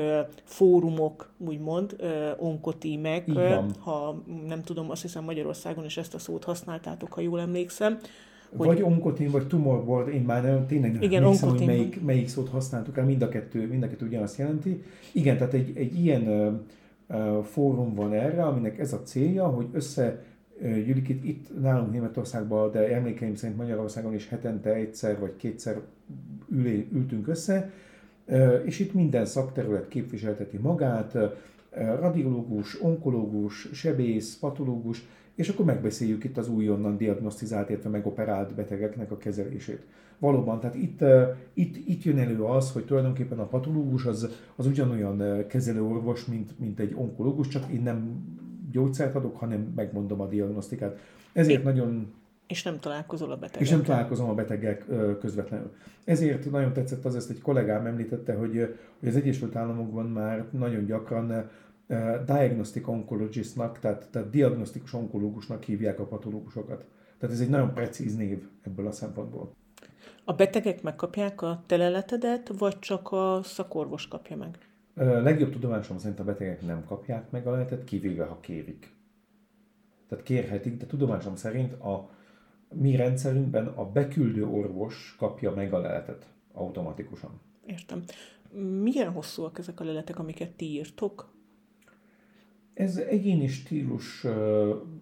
[0.45, 1.97] fórumok, úgymond,
[2.39, 3.31] onkotímek,
[3.79, 7.99] ha nem tudom, azt hiszem Magyarországon is ezt a szót használtátok, ha jól emlékszem,
[8.57, 8.67] hogy...
[8.67, 12.49] Vagy onkotin, vagy tumorboard, én már nem, tényleg nem Igen, hiszem, hogy melyik, melyik szót
[12.49, 14.83] használtuk el, mind a kettő, mind a kettő ugyanazt jelenti.
[15.13, 16.23] Igen, tehát egy, egy ilyen
[17.09, 20.23] uh, fórum van erre, aminek ez a célja, hogy össze
[20.61, 25.81] gyűlik itt, itt nálunk Németországban, de emlékeim szerint Magyarországon is hetente egyszer vagy kétszer
[26.49, 27.71] ülé, ültünk össze,
[28.65, 31.17] és itt minden szakterület képviselteti magát,
[32.01, 39.17] radiológus, onkológus, sebész, patológus, és akkor megbeszéljük itt az újonnan diagnosztizált, illetve megoperált betegeknek a
[39.17, 39.87] kezelését.
[40.19, 41.05] Valóban, tehát itt,
[41.55, 46.81] itt, itt jön elő az, hogy tulajdonképpen a patológus az, az ugyanolyan kezelőorvos, mint, mint
[46.81, 48.25] egy onkológus, csak én nem
[48.71, 50.99] gyógyszert adok, hanem megmondom a diagnosztikát.
[51.33, 51.65] Ezért é.
[51.65, 52.13] nagyon
[52.47, 53.63] és nem találkozol a betegekkel.
[53.63, 54.85] És nem találkozom a betegek
[55.21, 55.73] közvetlenül.
[56.05, 60.85] Ezért nagyon tetszett az, ezt egy kollégám említette, hogy, hogy az Egyesült Államokban már nagyon
[60.85, 61.51] gyakran
[62.25, 66.85] diagnostic oncologistnak, tehát, tehát diagnosztikus onkológusnak hívják a patológusokat.
[67.19, 69.55] Tehát ez egy nagyon precíz név ebből a szempontból.
[70.25, 74.59] A betegek megkapják a teleletedet, vagy csak a szakorvos kapja meg?
[74.95, 78.95] A legjobb tudomásom szerint a betegek nem kapják meg a leletet, kivéve ha kérik.
[80.09, 82.11] Tehát kérhetik, de tudomásom szerint a
[82.75, 87.41] mi rendszerünkben a beküldő orvos kapja meg a leletet automatikusan.
[87.67, 88.03] Értem.
[88.83, 91.35] Milyen hosszúak ezek a leletek, amiket ti írtok?
[92.77, 94.27] Ez egyéni stílus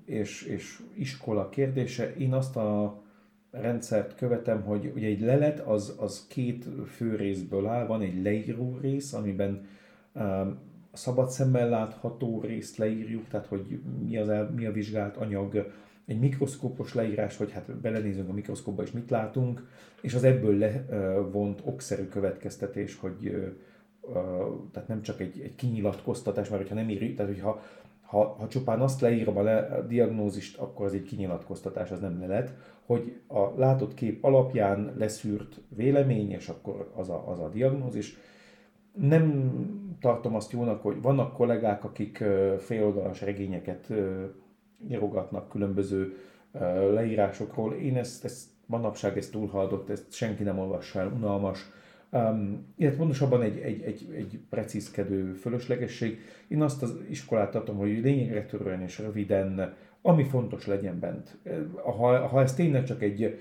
[0.04, 2.14] és, és iskola kérdése.
[2.16, 3.02] Én azt a
[3.50, 7.86] rendszert követem, hogy ugye egy lelet az, az két fő részből áll.
[7.86, 9.66] Van egy leíró rész, amiben
[10.92, 15.72] szabad szemmel látható részt leírjuk, tehát hogy mi, az el, mi a vizsgált anyag,
[16.06, 19.66] egy mikroszkópos leírás, hogy hát belenézünk a mikroszkópba és mit látunk,
[20.00, 23.54] és az ebből levont okszerű következtetés, hogy
[24.72, 27.60] tehát nem csak egy, egy kinyilatkoztatás, mert hogyha nem ír, tehát hogyha
[28.14, 32.20] ha, ha csupán azt leírom a, le, a diagnózist, akkor az egy kinyilatkoztatás, az nem
[32.20, 32.52] lelet,
[32.86, 38.16] hogy a látott kép alapján leszűrt vélemény, és akkor az a, az a diagnózis.
[38.92, 42.24] Nem tartom azt jónak, hogy vannak kollégák, akik
[42.58, 43.92] féloldalas regényeket
[44.88, 46.16] írogatnak különböző
[46.92, 47.72] leírásokról.
[47.74, 51.70] Én ezt, ezt manapság ez túlhaladott, ezt senki nem olvassa el, unalmas.
[52.10, 56.18] Um, illetve pontosabban egy, egy, egy, egy precízkedő fölöslegesség.
[56.48, 61.38] Én azt az iskolát tartom, hogy lényegre törően és röviden, ami fontos legyen bent.
[61.74, 63.40] Ha, ha ez tényleg csak egy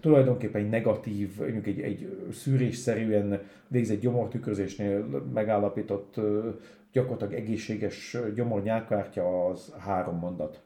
[0.00, 6.14] tulajdonképpen egy negatív, mondjuk egy, egy szűrésszerűen végzett gyomortükrözésnél megállapított
[6.92, 10.64] gyakorlatilag egészséges gyomornyálkártya az három mondat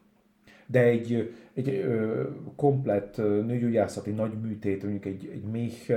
[0.71, 2.23] de egy, egy ö,
[2.55, 5.89] komplett nőgyógyászati nagy műtét, mondjuk egy, egy méh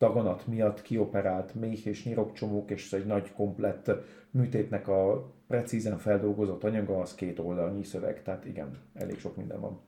[0.00, 3.90] daganat miatt kioperált méh és nyirokcsomók, és egy nagy komplett
[4.30, 9.80] műtétnek a precízen feldolgozott anyaga, az két oldalnyi szöveg, tehát igen, elég sok minden van.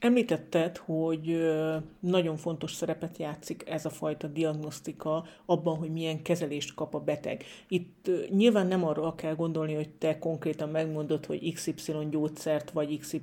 [0.00, 1.52] Említetted, hogy
[2.00, 7.42] nagyon fontos szerepet játszik ez a fajta diagnosztika abban, hogy milyen kezelést kap a beteg.
[7.68, 13.20] Itt nyilván nem arra kell gondolni, hogy te konkrétan megmondod, hogy XY gyógyszert vagy XY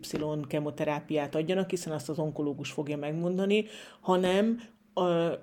[0.48, 3.66] kemoterápiát adjanak, hiszen azt az onkológus fogja megmondani,
[4.00, 4.60] hanem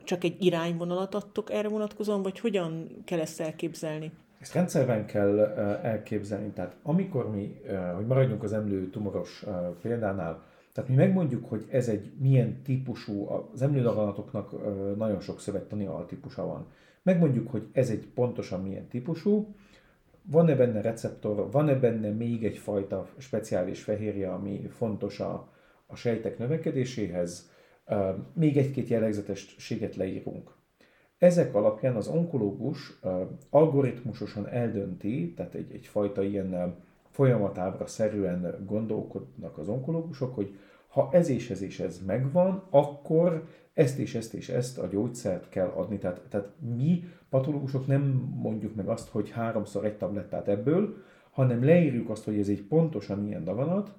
[0.04, 4.12] csak egy irányvonalat adtok erre vonatkozóan, vagy hogyan kell ezt elképzelni?
[4.40, 5.38] Ezt rendszerben kell
[5.82, 6.50] elképzelni.
[6.50, 7.60] Tehát amikor mi,
[7.94, 9.44] hogy maradjunk az emlő tumoros
[9.82, 14.50] példánál, tehát mi megmondjuk, hogy ez egy milyen típusú, az emlődaganatoknak
[14.96, 16.66] nagyon sok szövettani altípusa van.
[17.02, 19.54] Megmondjuk, hogy ez egy pontosan milyen típusú,
[20.22, 25.48] van-e benne receptor, van-e benne még egyfajta speciális fehérje, ami fontos a,
[25.86, 27.50] a sejtek növekedéséhez,
[28.32, 30.54] még egy-két jellegzetességet leírunk.
[31.18, 33.00] Ezek alapján az onkológus
[33.50, 36.76] algoritmusosan eldönti, tehát egy, egyfajta ilyen
[37.10, 43.98] folyamatábra szerűen gondolkodnak az onkológusok, hogy ha ez és ez és ez megvan, akkor ezt
[43.98, 45.98] és ezt és ezt a gyógyszert kell adni.
[45.98, 48.02] Tehát, tehát mi patológusok nem
[48.34, 50.96] mondjuk meg azt, hogy háromszor egy tablettát ebből,
[51.30, 53.92] hanem leírjuk azt, hogy ez egy pontosan ilyen daganat.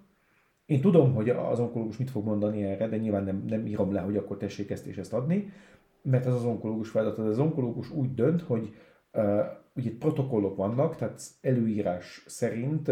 [0.72, 4.00] Én tudom, hogy az onkológus mit fog mondani erre, de nyilván nem, nem írom le,
[4.00, 5.54] hogy akkor tessék ezt és ezt adni,
[6.02, 7.18] mert ez az onkológus feladat.
[7.18, 8.74] Az onkológus úgy dönt, hogy
[9.14, 9.40] uh,
[9.76, 12.92] ugye protokollok vannak, tehát előírás szerint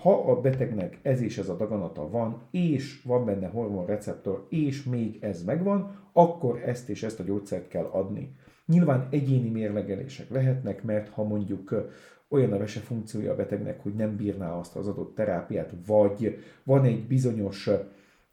[0.00, 5.18] ha a betegnek ez és ez a daganata van, és van benne hormonreceptor, és még
[5.20, 8.36] ez megvan, akkor ezt és ezt a gyógyszert kell adni.
[8.66, 11.88] Nyilván egyéni mérlegelések lehetnek, mert ha mondjuk
[12.32, 16.84] olyan a vese funkciója a betegnek, hogy nem bírná azt az adott terápiát, vagy van
[16.84, 17.70] egy bizonyos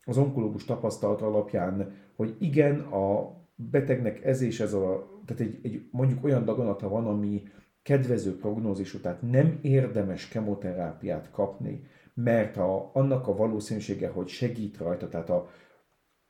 [0.05, 5.87] az onkológus tapasztalat alapján, hogy igen, a betegnek ez és ez a, tehát egy, egy
[5.91, 7.43] mondjuk olyan daganata van, ami
[7.81, 11.83] kedvező prognózisú, tehát nem érdemes kemoterápiát kapni,
[12.13, 15.49] mert a, annak a valószínűsége, hogy segít rajta, tehát a,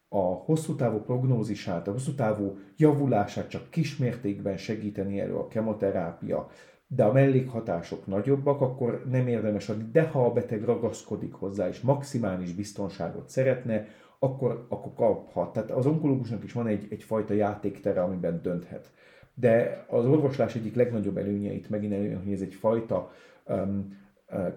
[0.08, 6.50] a hosszú távú prognózisát, a hosszú távú javulását csak kismértékben segíteni elő a kemoterápia,
[6.91, 9.89] de a mellékhatások nagyobbak, akkor nem érdemes adni.
[9.91, 13.88] De ha a beteg ragaszkodik hozzá, és maximális biztonságot szeretne,
[14.19, 15.54] akkor, akkor kaphat.
[15.54, 18.91] Tehát az onkológusnak is van egy, egyfajta játéktere, amiben dönthet
[19.39, 23.12] de az orvoslás egyik legnagyobb előnyeit megint előjön, hogy ez egy fajta
[23.47, 23.97] um,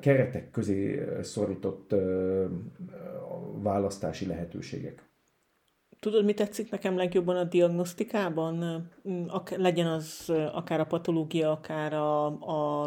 [0.01, 2.45] keretek közé szorított uh,
[3.63, 5.11] választási lehetőségek.
[6.03, 8.87] Tudod, mi tetszik nekem legjobban a diagnosztikában?
[9.29, 12.83] Ak- legyen az akár a patológia, akár a, a,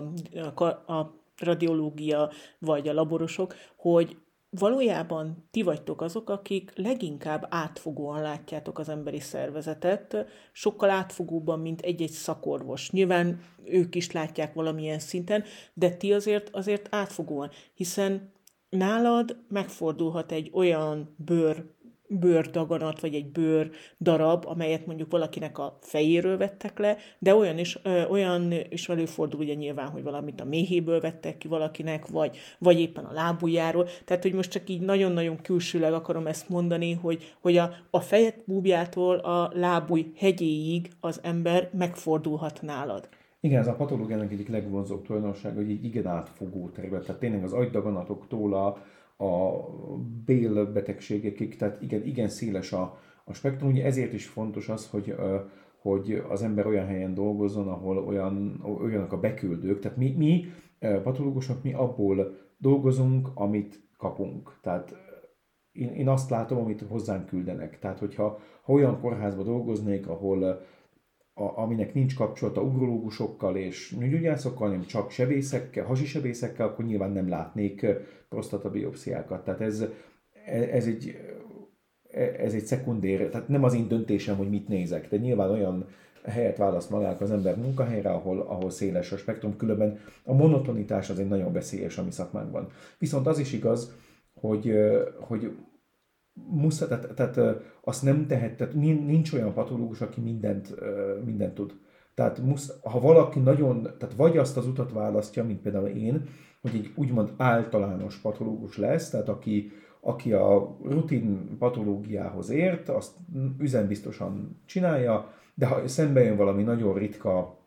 [0.56, 4.18] a, a radiológia, vagy a laborosok, hogy
[4.50, 12.12] valójában ti vagytok azok, akik leginkább átfogóan látjátok az emberi szervezetet, sokkal átfogóbban, mint egy-egy
[12.12, 12.92] szakorvos.
[12.92, 18.34] Nyilván ők is látják valamilyen szinten, de ti azért, azért átfogóan, hiszen
[18.70, 21.74] nálad megfordulhat egy olyan bőr
[22.08, 27.80] bőrdaganat, vagy egy bőr darab, amelyet mondjuk valakinek a fejéről vettek le, de olyan is,
[27.84, 32.80] ö, olyan is előfordul ugye nyilván, hogy valamit a méhéből vettek ki valakinek, vagy, vagy
[32.80, 33.88] éppen a lábujjáról.
[34.06, 38.44] Tehát, hogy most csak így nagyon-nagyon külsőleg akarom ezt mondani, hogy, hogy a, a fejet
[38.46, 43.10] búbjától a lábúj hegyéig az ember megfordulhat nálad.
[43.40, 47.06] Igen, ez a patológiának egyik legvonzóbb tulajdonság, hogy egy igen átfogó terület.
[47.06, 48.78] Tehát tényleg az agydaganatoktól a,
[49.18, 49.60] a
[50.26, 53.70] bélbetegségekig, tehát igen, igen széles a, a spektrum.
[53.70, 55.16] Ugye ezért is fontos az, hogy,
[55.82, 59.80] hogy az ember olyan helyen dolgozzon, ahol olyan, olyanok a beküldők.
[59.80, 60.46] Tehát mi, mi
[61.04, 64.60] patológusok, mi abból dolgozunk, amit kapunk.
[64.62, 64.96] Tehát
[65.72, 67.80] én, én azt látom, amit hozzánk küldenek.
[67.80, 70.62] Tehát, hogyha ha olyan kórházba dolgoznék, ahol
[71.38, 77.30] a, aminek nincs kapcsolata urológusokkal és nőgyógyászokkal, hanem csak sebészekkel, hasi sebészekkel, akkor nyilván nem
[77.30, 77.86] látnék
[78.30, 79.44] prostatabiopsziákat.
[79.44, 79.86] Tehát ez,
[80.72, 81.20] ez egy,
[82.38, 85.86] ez egy szekundér, tehát nem az én döntésem, hogy mit nézek, de nyilván olyan
[86.24, 91.20] helyet választ magának az ember munkahelyre, ahol, ahol széles a spektrum, különben a monotonitás az
[91.20, 92.68] egy nagyon veszélyes a mi szakmánkban.
[92.98, 93.96] Viszont az is igaz,
[94.34, 94.74] hogy,
[95.20, 95.52] hogy
[96.36, 97.40] musz, tehát, tehát
[97.82, 100.76] azt nem tehet, tehát nincs olyan patológus, aki mindent,
[101.26, 101.74] mindent tud.
[102.14, 106.24] Tehát musz, ha valaki nagyon, tehát vagy azt az utat választja, mint például én,
[106.62, 113.16] hogy egy úgymond általános patológus lesz, tehát aki, aki a rutin patológiához ért, azt
[113.60, 117.60] üzenbiztosan csinálja, de ha szembe jön valami nagyon ritka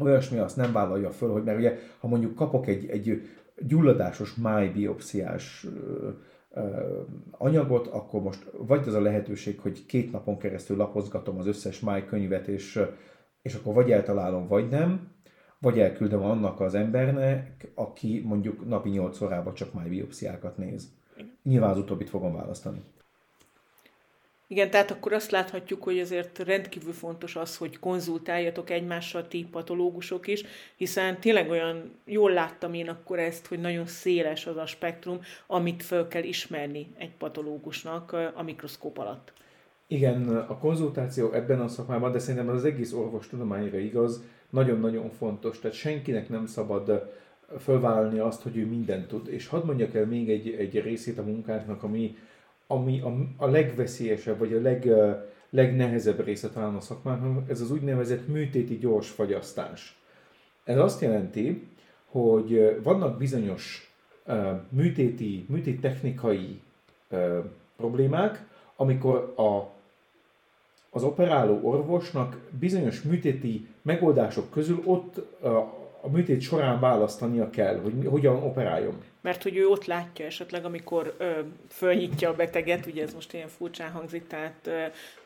[0.00, 3.22] olyasmi, azt nem vállalja föl, hogy mert ugye, ha mondjuk kapok egy, egy
[3.66, 5.66] gyulladásos májbiopsziás
[7.30, 12.46] anyagot, akkor most vagy az a lehetőség, hogy két napon keresztül lapozgatom az összes májkönyvet,
[12.48, 12.80] és,
[13.42, 15.10] és akkor vagy eltalálom, vagy nem,
[15.58, 20.88] vagy elküldöm annak az embernek, aki mondjuk napi 8 órában csak májbiopsziákat néz.
[21.42, 22.82] Nyilván az utóbbit fogom választani.
[24.48, 30.26] Igen, tehát akkor azt láthatjuk, hogy azért rendkívül fontos az, hogy konzultáljatok egymással ti patológusok
[30.26, 30.44] is,
[30.76, 35.82] hiszen tényleg olyan jól láttam én akkor ezt, hogy nagyon széles az a spektrum, amit
[35.82, 39.32] föl kell ismerni egy patológusnak a mikroszkóp alatt.
[39.86, 45.58] Igen, a konzultáció ebben a szakmában, de szerintem az egész orvostudományra igaz, nagyon-nagyon fontos.
[45.58, 47.12] Tehát senkinek nem szabad
[47.58, 49.28] fölvállalni azt, hogy ő mindent tud.
[49.28, 52.16] És hadd mondjak el még egy, egy részét a munkánknak, ami
[52.66, 54.90] ami a, a legveszélyesebb, vagy a leg,
[55.50, 59.98] legnehezebb része talán a szakmának, ez az úgynevezett műtéti gyors fagyasztás.
[60.64, 61.68] Ez azt jelenti,
[62.04, 63.94] hogy vannak bizonyos
[64.68, 66.60] műtéti, műtét technikai
[67.76, 69.74] problémák, amikor a,
[70.90, 75.40] az operáló orvosnak bizonyos műtéti megoldások közül ott
[76.00, 81.14] a műtét során választania kell, hogy hogyan operáljon mert hogy ő ott látja esetleg, amikor
[81.18, 81.30] ö,
[81.68, 84.82] fölnyitja a beteget, ugye ez most ilyen furcsán hangzik, tehát ö,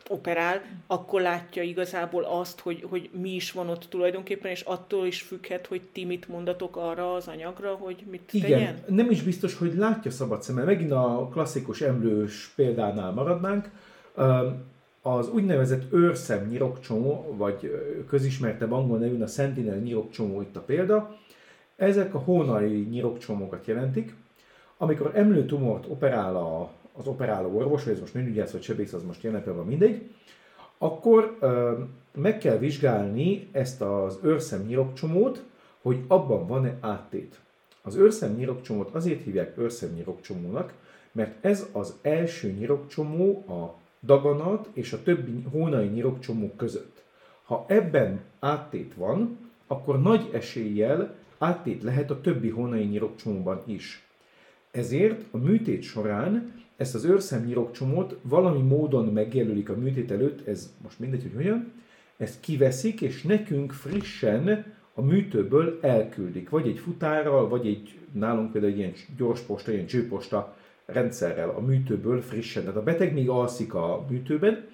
[0.08, 5.22] operál, akkor látja igazából azt, hogy, hogy mi is van ott tulajdonképpen, és attól is
[5.22, 8.78] függhet, hogy ti mit mondatok arra az anyagra, hogy mit Igen, tegyen?
[8.86, 10.64] nem is biztos, hogy látja szabad szemmel.
[10.64, 13.70] Megint a klasszikus emlős példánál maradnánk.
[15.02, 17.70] Az úgynevezett őrszem nyirokcsomó, vagy
[18.08, 21.16] közismertebb angol nevűn a Sentinel nyirokcsomó itt a példa,
[21.76, 24.14] ezek a hónai nyirokcsomókat jelentik.
[24.76, 29.22] Amikor emlőtumort operál a, az operáló orvos, vagy ez most nőgyász vagy sebész, az most
[29.22, 30.10] jelen pillanatban mindegy,
[30.78, 31.78] akkor ö,
[32.14, 35.44] meg kell vizsgálni ezt az őrszem nyirokcsomót,
[35.82, 37.40] hogy abban van-e áttét.
[37.82, 40.72] Az őrszem nyirokcsomót azért hívják őrszem nyirokcsomónak,
[41.12, 47.02] mert ez az első nyirokcsomó a daganat és a többi hónai nyirokcsomó között.
[47.42, 54.06] Ha ebben áttét van, akkor nagy eséllyel áttét lehet a többi hónai nyirokcsomóban is.
[54.70, 60.72] Ezért a műtét során ezt az őrszem nyirokcsomót valami módon megjelölik a műtét előtt, ez
[60.82, 61.72] most mindegy, hogy hogyan,
[62.16, 66.48] ezt kiveszik, és nekünk frissen a műtőből elküldik.
[66.48, 70.56] Vagy egy futárral, vagy egy nálunk például egy ilyen gyors posta, ilyen csőposta
[70.92, 72.62] rendszerrel a műtőből frissen.
[72.62, 74.64] Tehát a beteg még alszik a műtőben,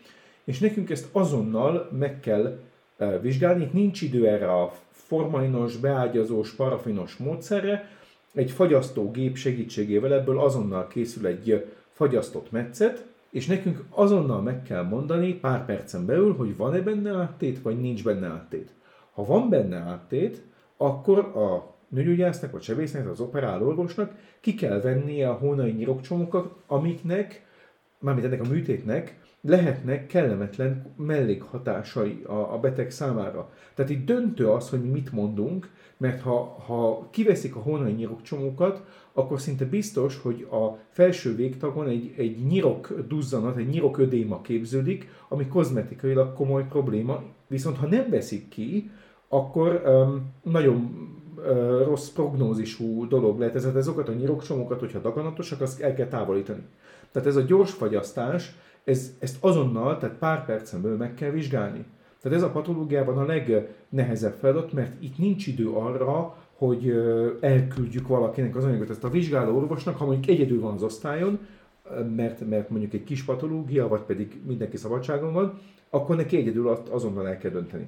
[0.44, 2.58] és nekünk ezt azonnal meg kell
[2.96, 3.70] eh, vizsgálni.
[3.72, 7.90] Nincs idő erre a formalinos, beágyazós, parafinos módszerre,
[8.34, 15.34] egy fagyasztógép segítségével ebből azonnal készül egy fagyasztott metszet, és nekünk azonnal meg kell mondani
[15.34, 18.70] pár percen belül, hogy van-e benne áttét, vagy nincs benne áttét.
[19.12, 20.42] Ha van benne áttét,
[20.76, 27.46] akkor a nőgyógyásznak, vagy sebésznek, az operáló orvosnak ki kell vennie a hónai nyirokcsomokat, amiknek,
[27.98, 33.50] mármint ennek a műtétnek lehetnek kellemetlen mellékhatásai a, a beteg számára.
[33.74, 38.84] Tehát itt döntő az, hogy mi mit mondunk, mert ha, ha kiveszik a hónai nyirokcsomókat,
[39.12, 45.08] akkor szinte biztos, hogy a felső végtagon egy, egy nyirok duzzanat, egy nyirok ödéma képződik,
[45.28, 48.90] ami kozmetikailag komoly probléma, viszont ha nem veszik ki,
[49.28, 51.08] akkor um, nagyon
[51.84, 53.54] rossz prognózisú dolog lehet.
[53.54, 56.62] Ez, azokat a nyirokcsomókat, hogyha daganatosak, azt el kell távolítani.
[57.12, 61.84] Tehát ez a gyors fagyasztás, ez, ezt azonnal, tehát pár percen belül meg kell vizsgálni.
[62.20, 66.94] Tehát ez a patológiában a legnehezebb feladat, mert itt nincs idő arra, hogy
[67.40, 68.90] elküldjük valakinek az anyagot.
[68.90, 71.38] Ezt a vizsgáló orvosnak, ha mondjuk egyedül van az osztályon,
[72.16, 75.58] mert, mert mondjuk egy kis patológia, vagy pedig mindenki szabadságon van,
[75.90, 77.86] akkor neki egyedül azt azonnal el kell dönteni.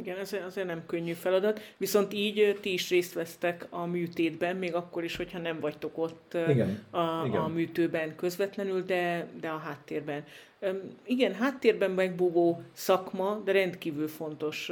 [0.00, 4.74] Igen, ez azért nem könnyű feladat, viszont így ti is részt vesztek a műtétben, még
[4.74, 6.84] akkor is, hogyha nem vagytok ott Igen.
[6.90, 7.40] A, Igen.
[7.40, 10.24] a műtőben közvetlenül, de, de a háttérben.
[11.04, 14.70] Igen, háttérben megbúvó szakma, de rendkívül fontos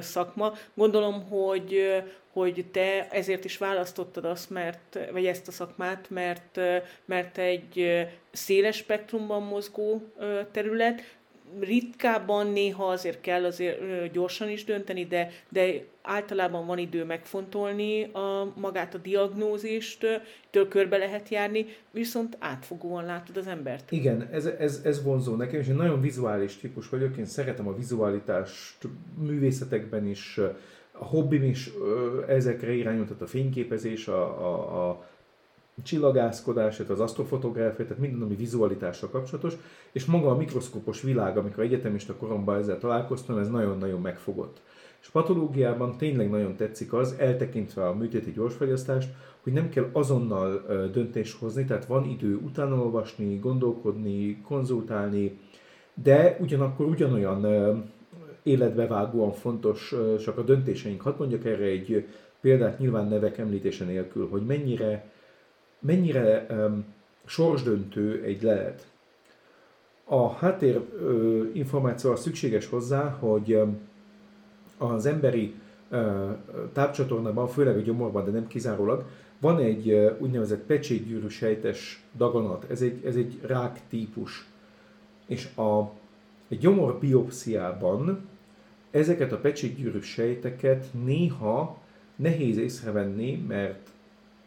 [0.00, 0.52] szakma.
[0.74, 2.02] Gondolom, hogy,
[2.32, 6.60] hogy te ezért is választottad azt, mert, vagy ezt a szakmát, mert,
[7.04, 10.02] mert egy széles spektrumban mozgó
[10.52, 11.16] terület,
[11.60, 18.52] ritkábban néha azért kell azért gyorsan is dönteni, de, de általában van idő megfontolni a,
[18.56, 20.06] magát a diagnózist,
[20.50, 23.92] től körbe lehet járni, viszont átfogóan látod az embert.
[23.92, 27.76] Igen, ez, ez, ez vonzó nekem, és én nagyon vizuális típus vagyok, én szeretem a
[27.76, 28.88] vizualitást
[29.18, 30.40] művészetekben is,
[30.92, 31.70] a hobbim is
[32.28, 35.06] ezekre irányultat a fényképezés, a, a, a
[35.82, 39.56] csillagászkodás, az asztrofotográfia, tehát minden, ami vizualitással kapcsolatos,
[39.92, 44.60] és maga a mikroszkópos világ, amikor egyetemista koromban ezzel találkoztam, ez nagyon-nagyon megfogott.
[45.00, 49.08] És patológiában tényleg nagyon tetszik az, eltekintve a műtéti gyorsfagyasztást,
[49.42, 50.62] hogy nem kell azonnal
[50.92, 55.38] döntést hozni, tehát van idő utána olvasni, gondolkodni, konzultálni,
[55.94, 57.44] de ugyanakkor ugyanolyan
[58.42, 61.00] életbevágóan fontos csak a döntéseink.
[61.00, 62.06] Hadd mondjak erre egy
[62.40, 65.10] példát nyilván nevek említése nélkül, hogy mennyire
[65.78, 66.84] mennyire um,
[67.24, 68.86] sorsdöntő egy lelet.
[70.04, 73.78] A háttér uh, információ szükséges hozzá, hogy um,
[74.78, 75.54] az emberi
[75.90, 76.36] uh,
[76.72, 79.04] tápcsatornában, főleg a gyomorban, de nem kizárólag,
[79.40, 82.70] van egy uh, úgynevezett pecsétgyűrű sejtes daganat.
[82.70, 84.46] Ez egy, ez egy rák típus.
[85.26, 85.90] És a
[86.48, 88.28] egy gyomor biopsziában
[88.90, 91.78] ezeket a pecsétgyűrű sejteket néha
[92.16, 93.88] nehéz észrevenni, mert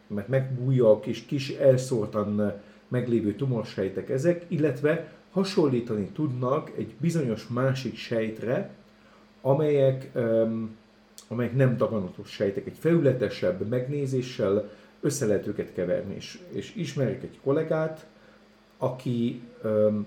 [0.09, 2.53] mert megbújjak és kis elszórtan
[2.87, 8.69] meglévő tumorsejtek ezek, illetve hasonlítani tudnak egy bizonyos másik sejtre,
[9.41, 10.75] amelyek, um,
[11.27, 14.69] amelyek nem daganatos sejtek, egy felületesebb megnézéssel
[15.01, 16.15] össze lehet őket keverni.
[16.15, 18.05] És, és ismerek egy kollégát,
[18.77, 20.05] aki um,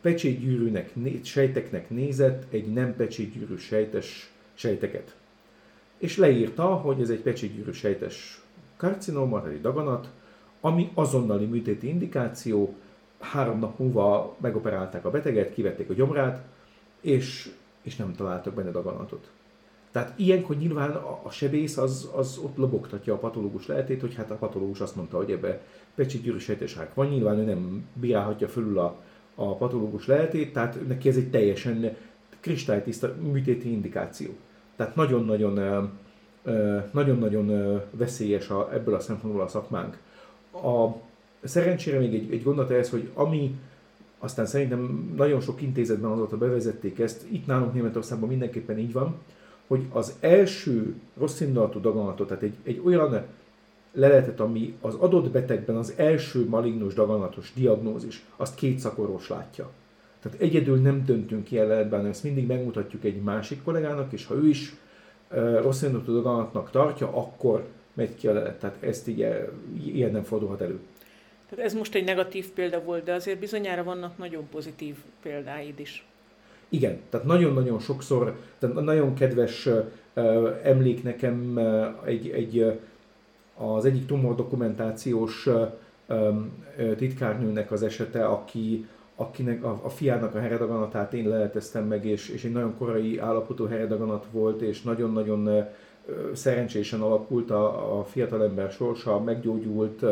[0.00, 5.14] pecsétgyűrűnek, sejteknek nézett egy nem pecsétgyűrű sejtes sejteket.
[5.98, 8.43] És leírta, hogy ez egy pecsétgyűrű sejtes
[8.84, 10.08] karcinoma, tehát egy daganat,
[10.60, 12.74] ami azonnali műtéti indikáció,
[13.18, 16.44] három nap múlva megoperálták a beteget, kivették a gyomrát,
[17.00, 17.50] és,
[17.82, 19.30] és nem találtak benne daganatot.
[19.90, 20.90] Tehát ilyenkor nyilván
[21.22, 25.16] a, sebész az, az ott lobogtatja a patológus lehetét, hogy hát a patológus azt mondta,
[25.16, 25.60] hogy ebbe
[25.94, 29.00] pecsétgyűrű sejtesrák van, nyilván ő nem bírálhatja fölül a,
[29.34, 31.96] a patológus lehetét, tehát neki ez egy teljesen
[32.40, 34.30] kristálytiszta műtéti indikáció.
[34.76, 35.58] Tehát nagyon-nagyon
[36.90, 39.98] nagyon-nagyon veszélyes a, ebből a szempontból a szakmánk.
[40.52, 40.88] A,
[41.44, 43.54] szerencsére még egy, egy gondot ehhez, hogy ami
[44.18, 49.14] aztán szerintem nagyon sok intézetben azóta bevezették ezt, itt nálunk Németországban mindenképpen így van,
[49.66, 53.22] hogy az első rossz indulatú daganatot, tehát egy, egy olyan
[53.92, 59.70] leletet, ami az adott betegben az első malignus daganatos diagnózis, azt két szakorvos látja.
[60.20, 64.48] Tehát egyedül nem döntünk ki leletben, ezt mindig megmutatjuk egy másik kollégának, és ha ő
[64.48, 64.74] is
[65.62, 67.64] rossz indulatú daganatnak tartja, akkor
[67.94, 68.58] megy ki a lelet.
[68.58, 69.18] Tehát ezt így,
[69.84, 70.78] ilyen nem fordulhat elő.
[71.50, 76.06] Tehát ez most egy negatív példa volt, de azért bizonyára vannak nagyon pozitív példáid is.
[76.68, 83.84] Igen, tehát nagyon-nagyon sokszor, tehát nagyon kedves uh, emlék nekem uh, egy, egy, uh, az
[83.84, 85.48] egyik tumor dokumentációs
[86.08, 86.64] um,
[86.96, 88.86] titkárnőnek az esete, aki
[89.16, 93.66] akinek a, a fiának a heredaganatát én leleteztem meg, és, és egy nagyon korai állapotú
[93.66, 95.66] heredaganat volt, és nagyon-nagyon
[96.32, 100.04] szerencsésen alakult a, a fiatalember sorsa, meggyógyult,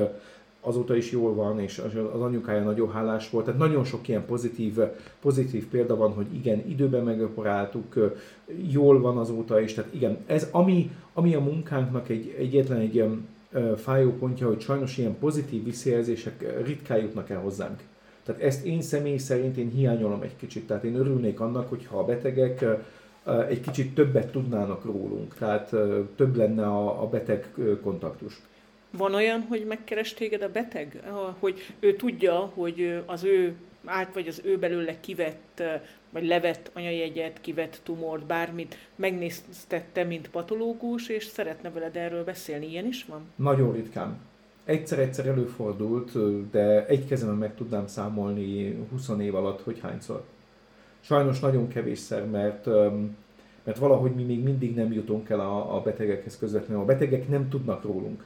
[0.61, 1.83] azóta is jól van, és
[2.13, 3.45] az anyukája nagyon hálás volt.
[3.45, 4.79] Tehát nagyon sok ilyen pozitív,
[5.21, 8.13] pozitív példa van, hogy igen, időben megoperáltuk,
[8.71, 9.75] jól van azóta is.
[9.75, 13.29] Tehát igen, ez ami, ami a munkánknak egy, egyetlen egy ilyen
[13.77, 17.81] fájó pontja, hogy sajnos ilyen pozitív visszajelzések ritkán jutnak el hozzánk.
[18.25, 20.67] Tehát ezt én személy szerint én hiányolom egy kicsit.
[20.67, 22.65] Tehát én örülnék annak, hogyha a betegek
[23.49, 25.69] egy kicsit többet tudnának rólunk, tehát
[26.17, 28.41] több lenne a, a beteg kontaktus.
[28.97, 31.03] Van olyan, hogy megkeres téged a beteg?
[31.39, 33.55] Hogy ő tudja, hogy az ő
[33.85, 35.63] át vagy az ő belőle kivett,
[36.11, 42.67] vagy levett anyajegyet, kivett tumort, bármit megnéztette, mint patológus, és szeretne veled erről beszélni.
[42.67, 43.21] Ilyen is van?
[43.37, 44.19] Nagyon ritkán.
[44.73, 46.13] Egyszer-egyszer előfordult,
[46.51, 50.23] de egy kezemen meg tudnám számolni 20 év alatt, hogy hányszor.
[51.01, 52.67] Sajnos nagyon kevésszer, mert,
[53.65, 56.83] mert valahogy mi még mindig nem jutunk el a, a betegekhez közvetlenül.
[56.83, 58.25] A betegek nem tudnak rólunk.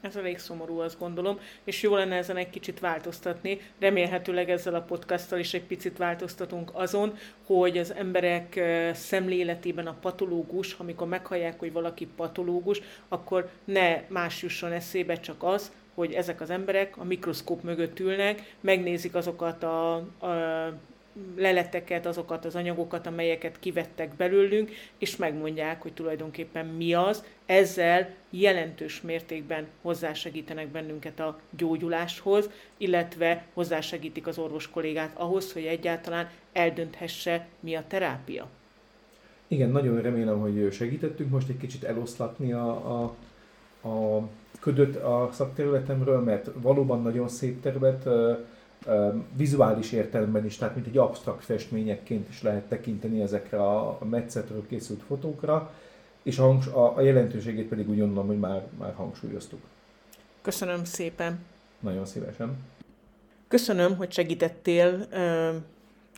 [0.00, 3.60] Ez elég szomorú, azt gondolom, és jó lenne ezen egy kicsit változtatni.
[3.78, 8.60] Remélhetőleg ezzel a podcasttal is egy picit változtatunk azon, hogy az emberek
[8.94, 15.72] szemléletében a patológus, amikor meghallják, hogy valaki patológus, akkor ne más jusson eszébe, csak az,
[15.94, 20.02] hogy ezek az emberek a mikroszkóp mögött ülnek, megnézik azokat a, a
[21.36, 27.24] leleteket, azokat az anyagokat, amelyeket kivettek belőlünk, és megmondják, hogy tulajdonképpen mi az.
[27.46, 36.30] Ezzel jelentős mértékben hozzásegítenek bennünket a gyógyuláshoz, illetve hozzásegítik az orvos kollégát ahhoz, hogy egyáltalán
[36.52, 38.48] eldönthesse, mi a terápia.
[39.48, 42.68] Igen, nagyon remélem, hogy segítettünk most egy kicsit eloszlatni a,
[43.02, 43.14] a,
[43.88, 44.28] a
[44.60, 48.08] ködöt a szakterületemről, mert valóban nagyon szép terület,
[49.36, 55.02] vizuális értelemben is, tehát mint egy absztrakt festményekként is lehet tekinteni ezekre a metszetről készült
[55.02, 55.72] fotókra,
[56.22, 59.60] és a, a, a jelentőségét pedig úgy gondolom, hogy már, már hangsúlyoztuk.
[60.42, 61.38] Köszönöm szépen!
[61.80, 62.56] Nagyon szívesen!
[63.48, 65.06] Köszönöm, hogy segítettél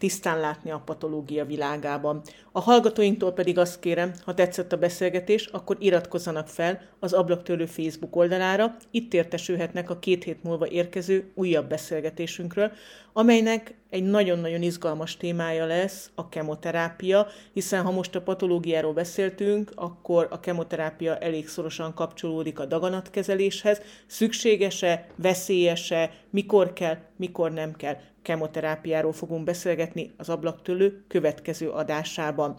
[0.00, 2.22] tisztán látni a patológia világában.
[2.52, 8.16] A hallgatóinktól pedig azt kérem, ha tetszett a beszélgetés, akkor iratkozzanak fel az Ablaktörlő Facebook
[8.16, 12.72] oldalára, itt értesülhetnek a két hét múlva érkező újabb beszélgetésünkről,
[13.12, 20.26] amelynek egy nagyon-nagyon izgalmas témája lesz a kemoterápia, hiszen ha most a patológiáról beszéltünk, akkor
[20.30, 23.80] a kemoterápia elég szorosan kapcsolódik a daganatkezeléshez.
[24.06, 32.56] Szükséges-e, veszélyes-e, mikor kell, mikor nem kell kemoterápiáról fogunk beszélgetni az ablaktőlő következő adásában.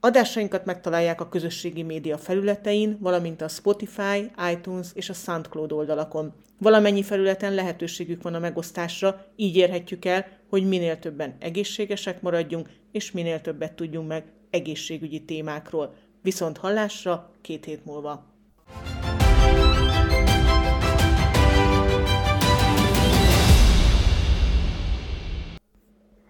[0.00, 6.32] Adásainkat megtalálják a közösségi média felületein, valamint a Spotify, iTunes és a SoundCloud oldalakon.
[6.58, 13.12] Valamennyi felületen lehetőségük van a megosztásra, így érhetjük el, hogy minél többen egészségesek maradjunk, és
[13.12, 15.94] minél többet tudjunk meg egészségügyi témákról.
[16.22, 18.24] Viszont hallásra két hét múlva.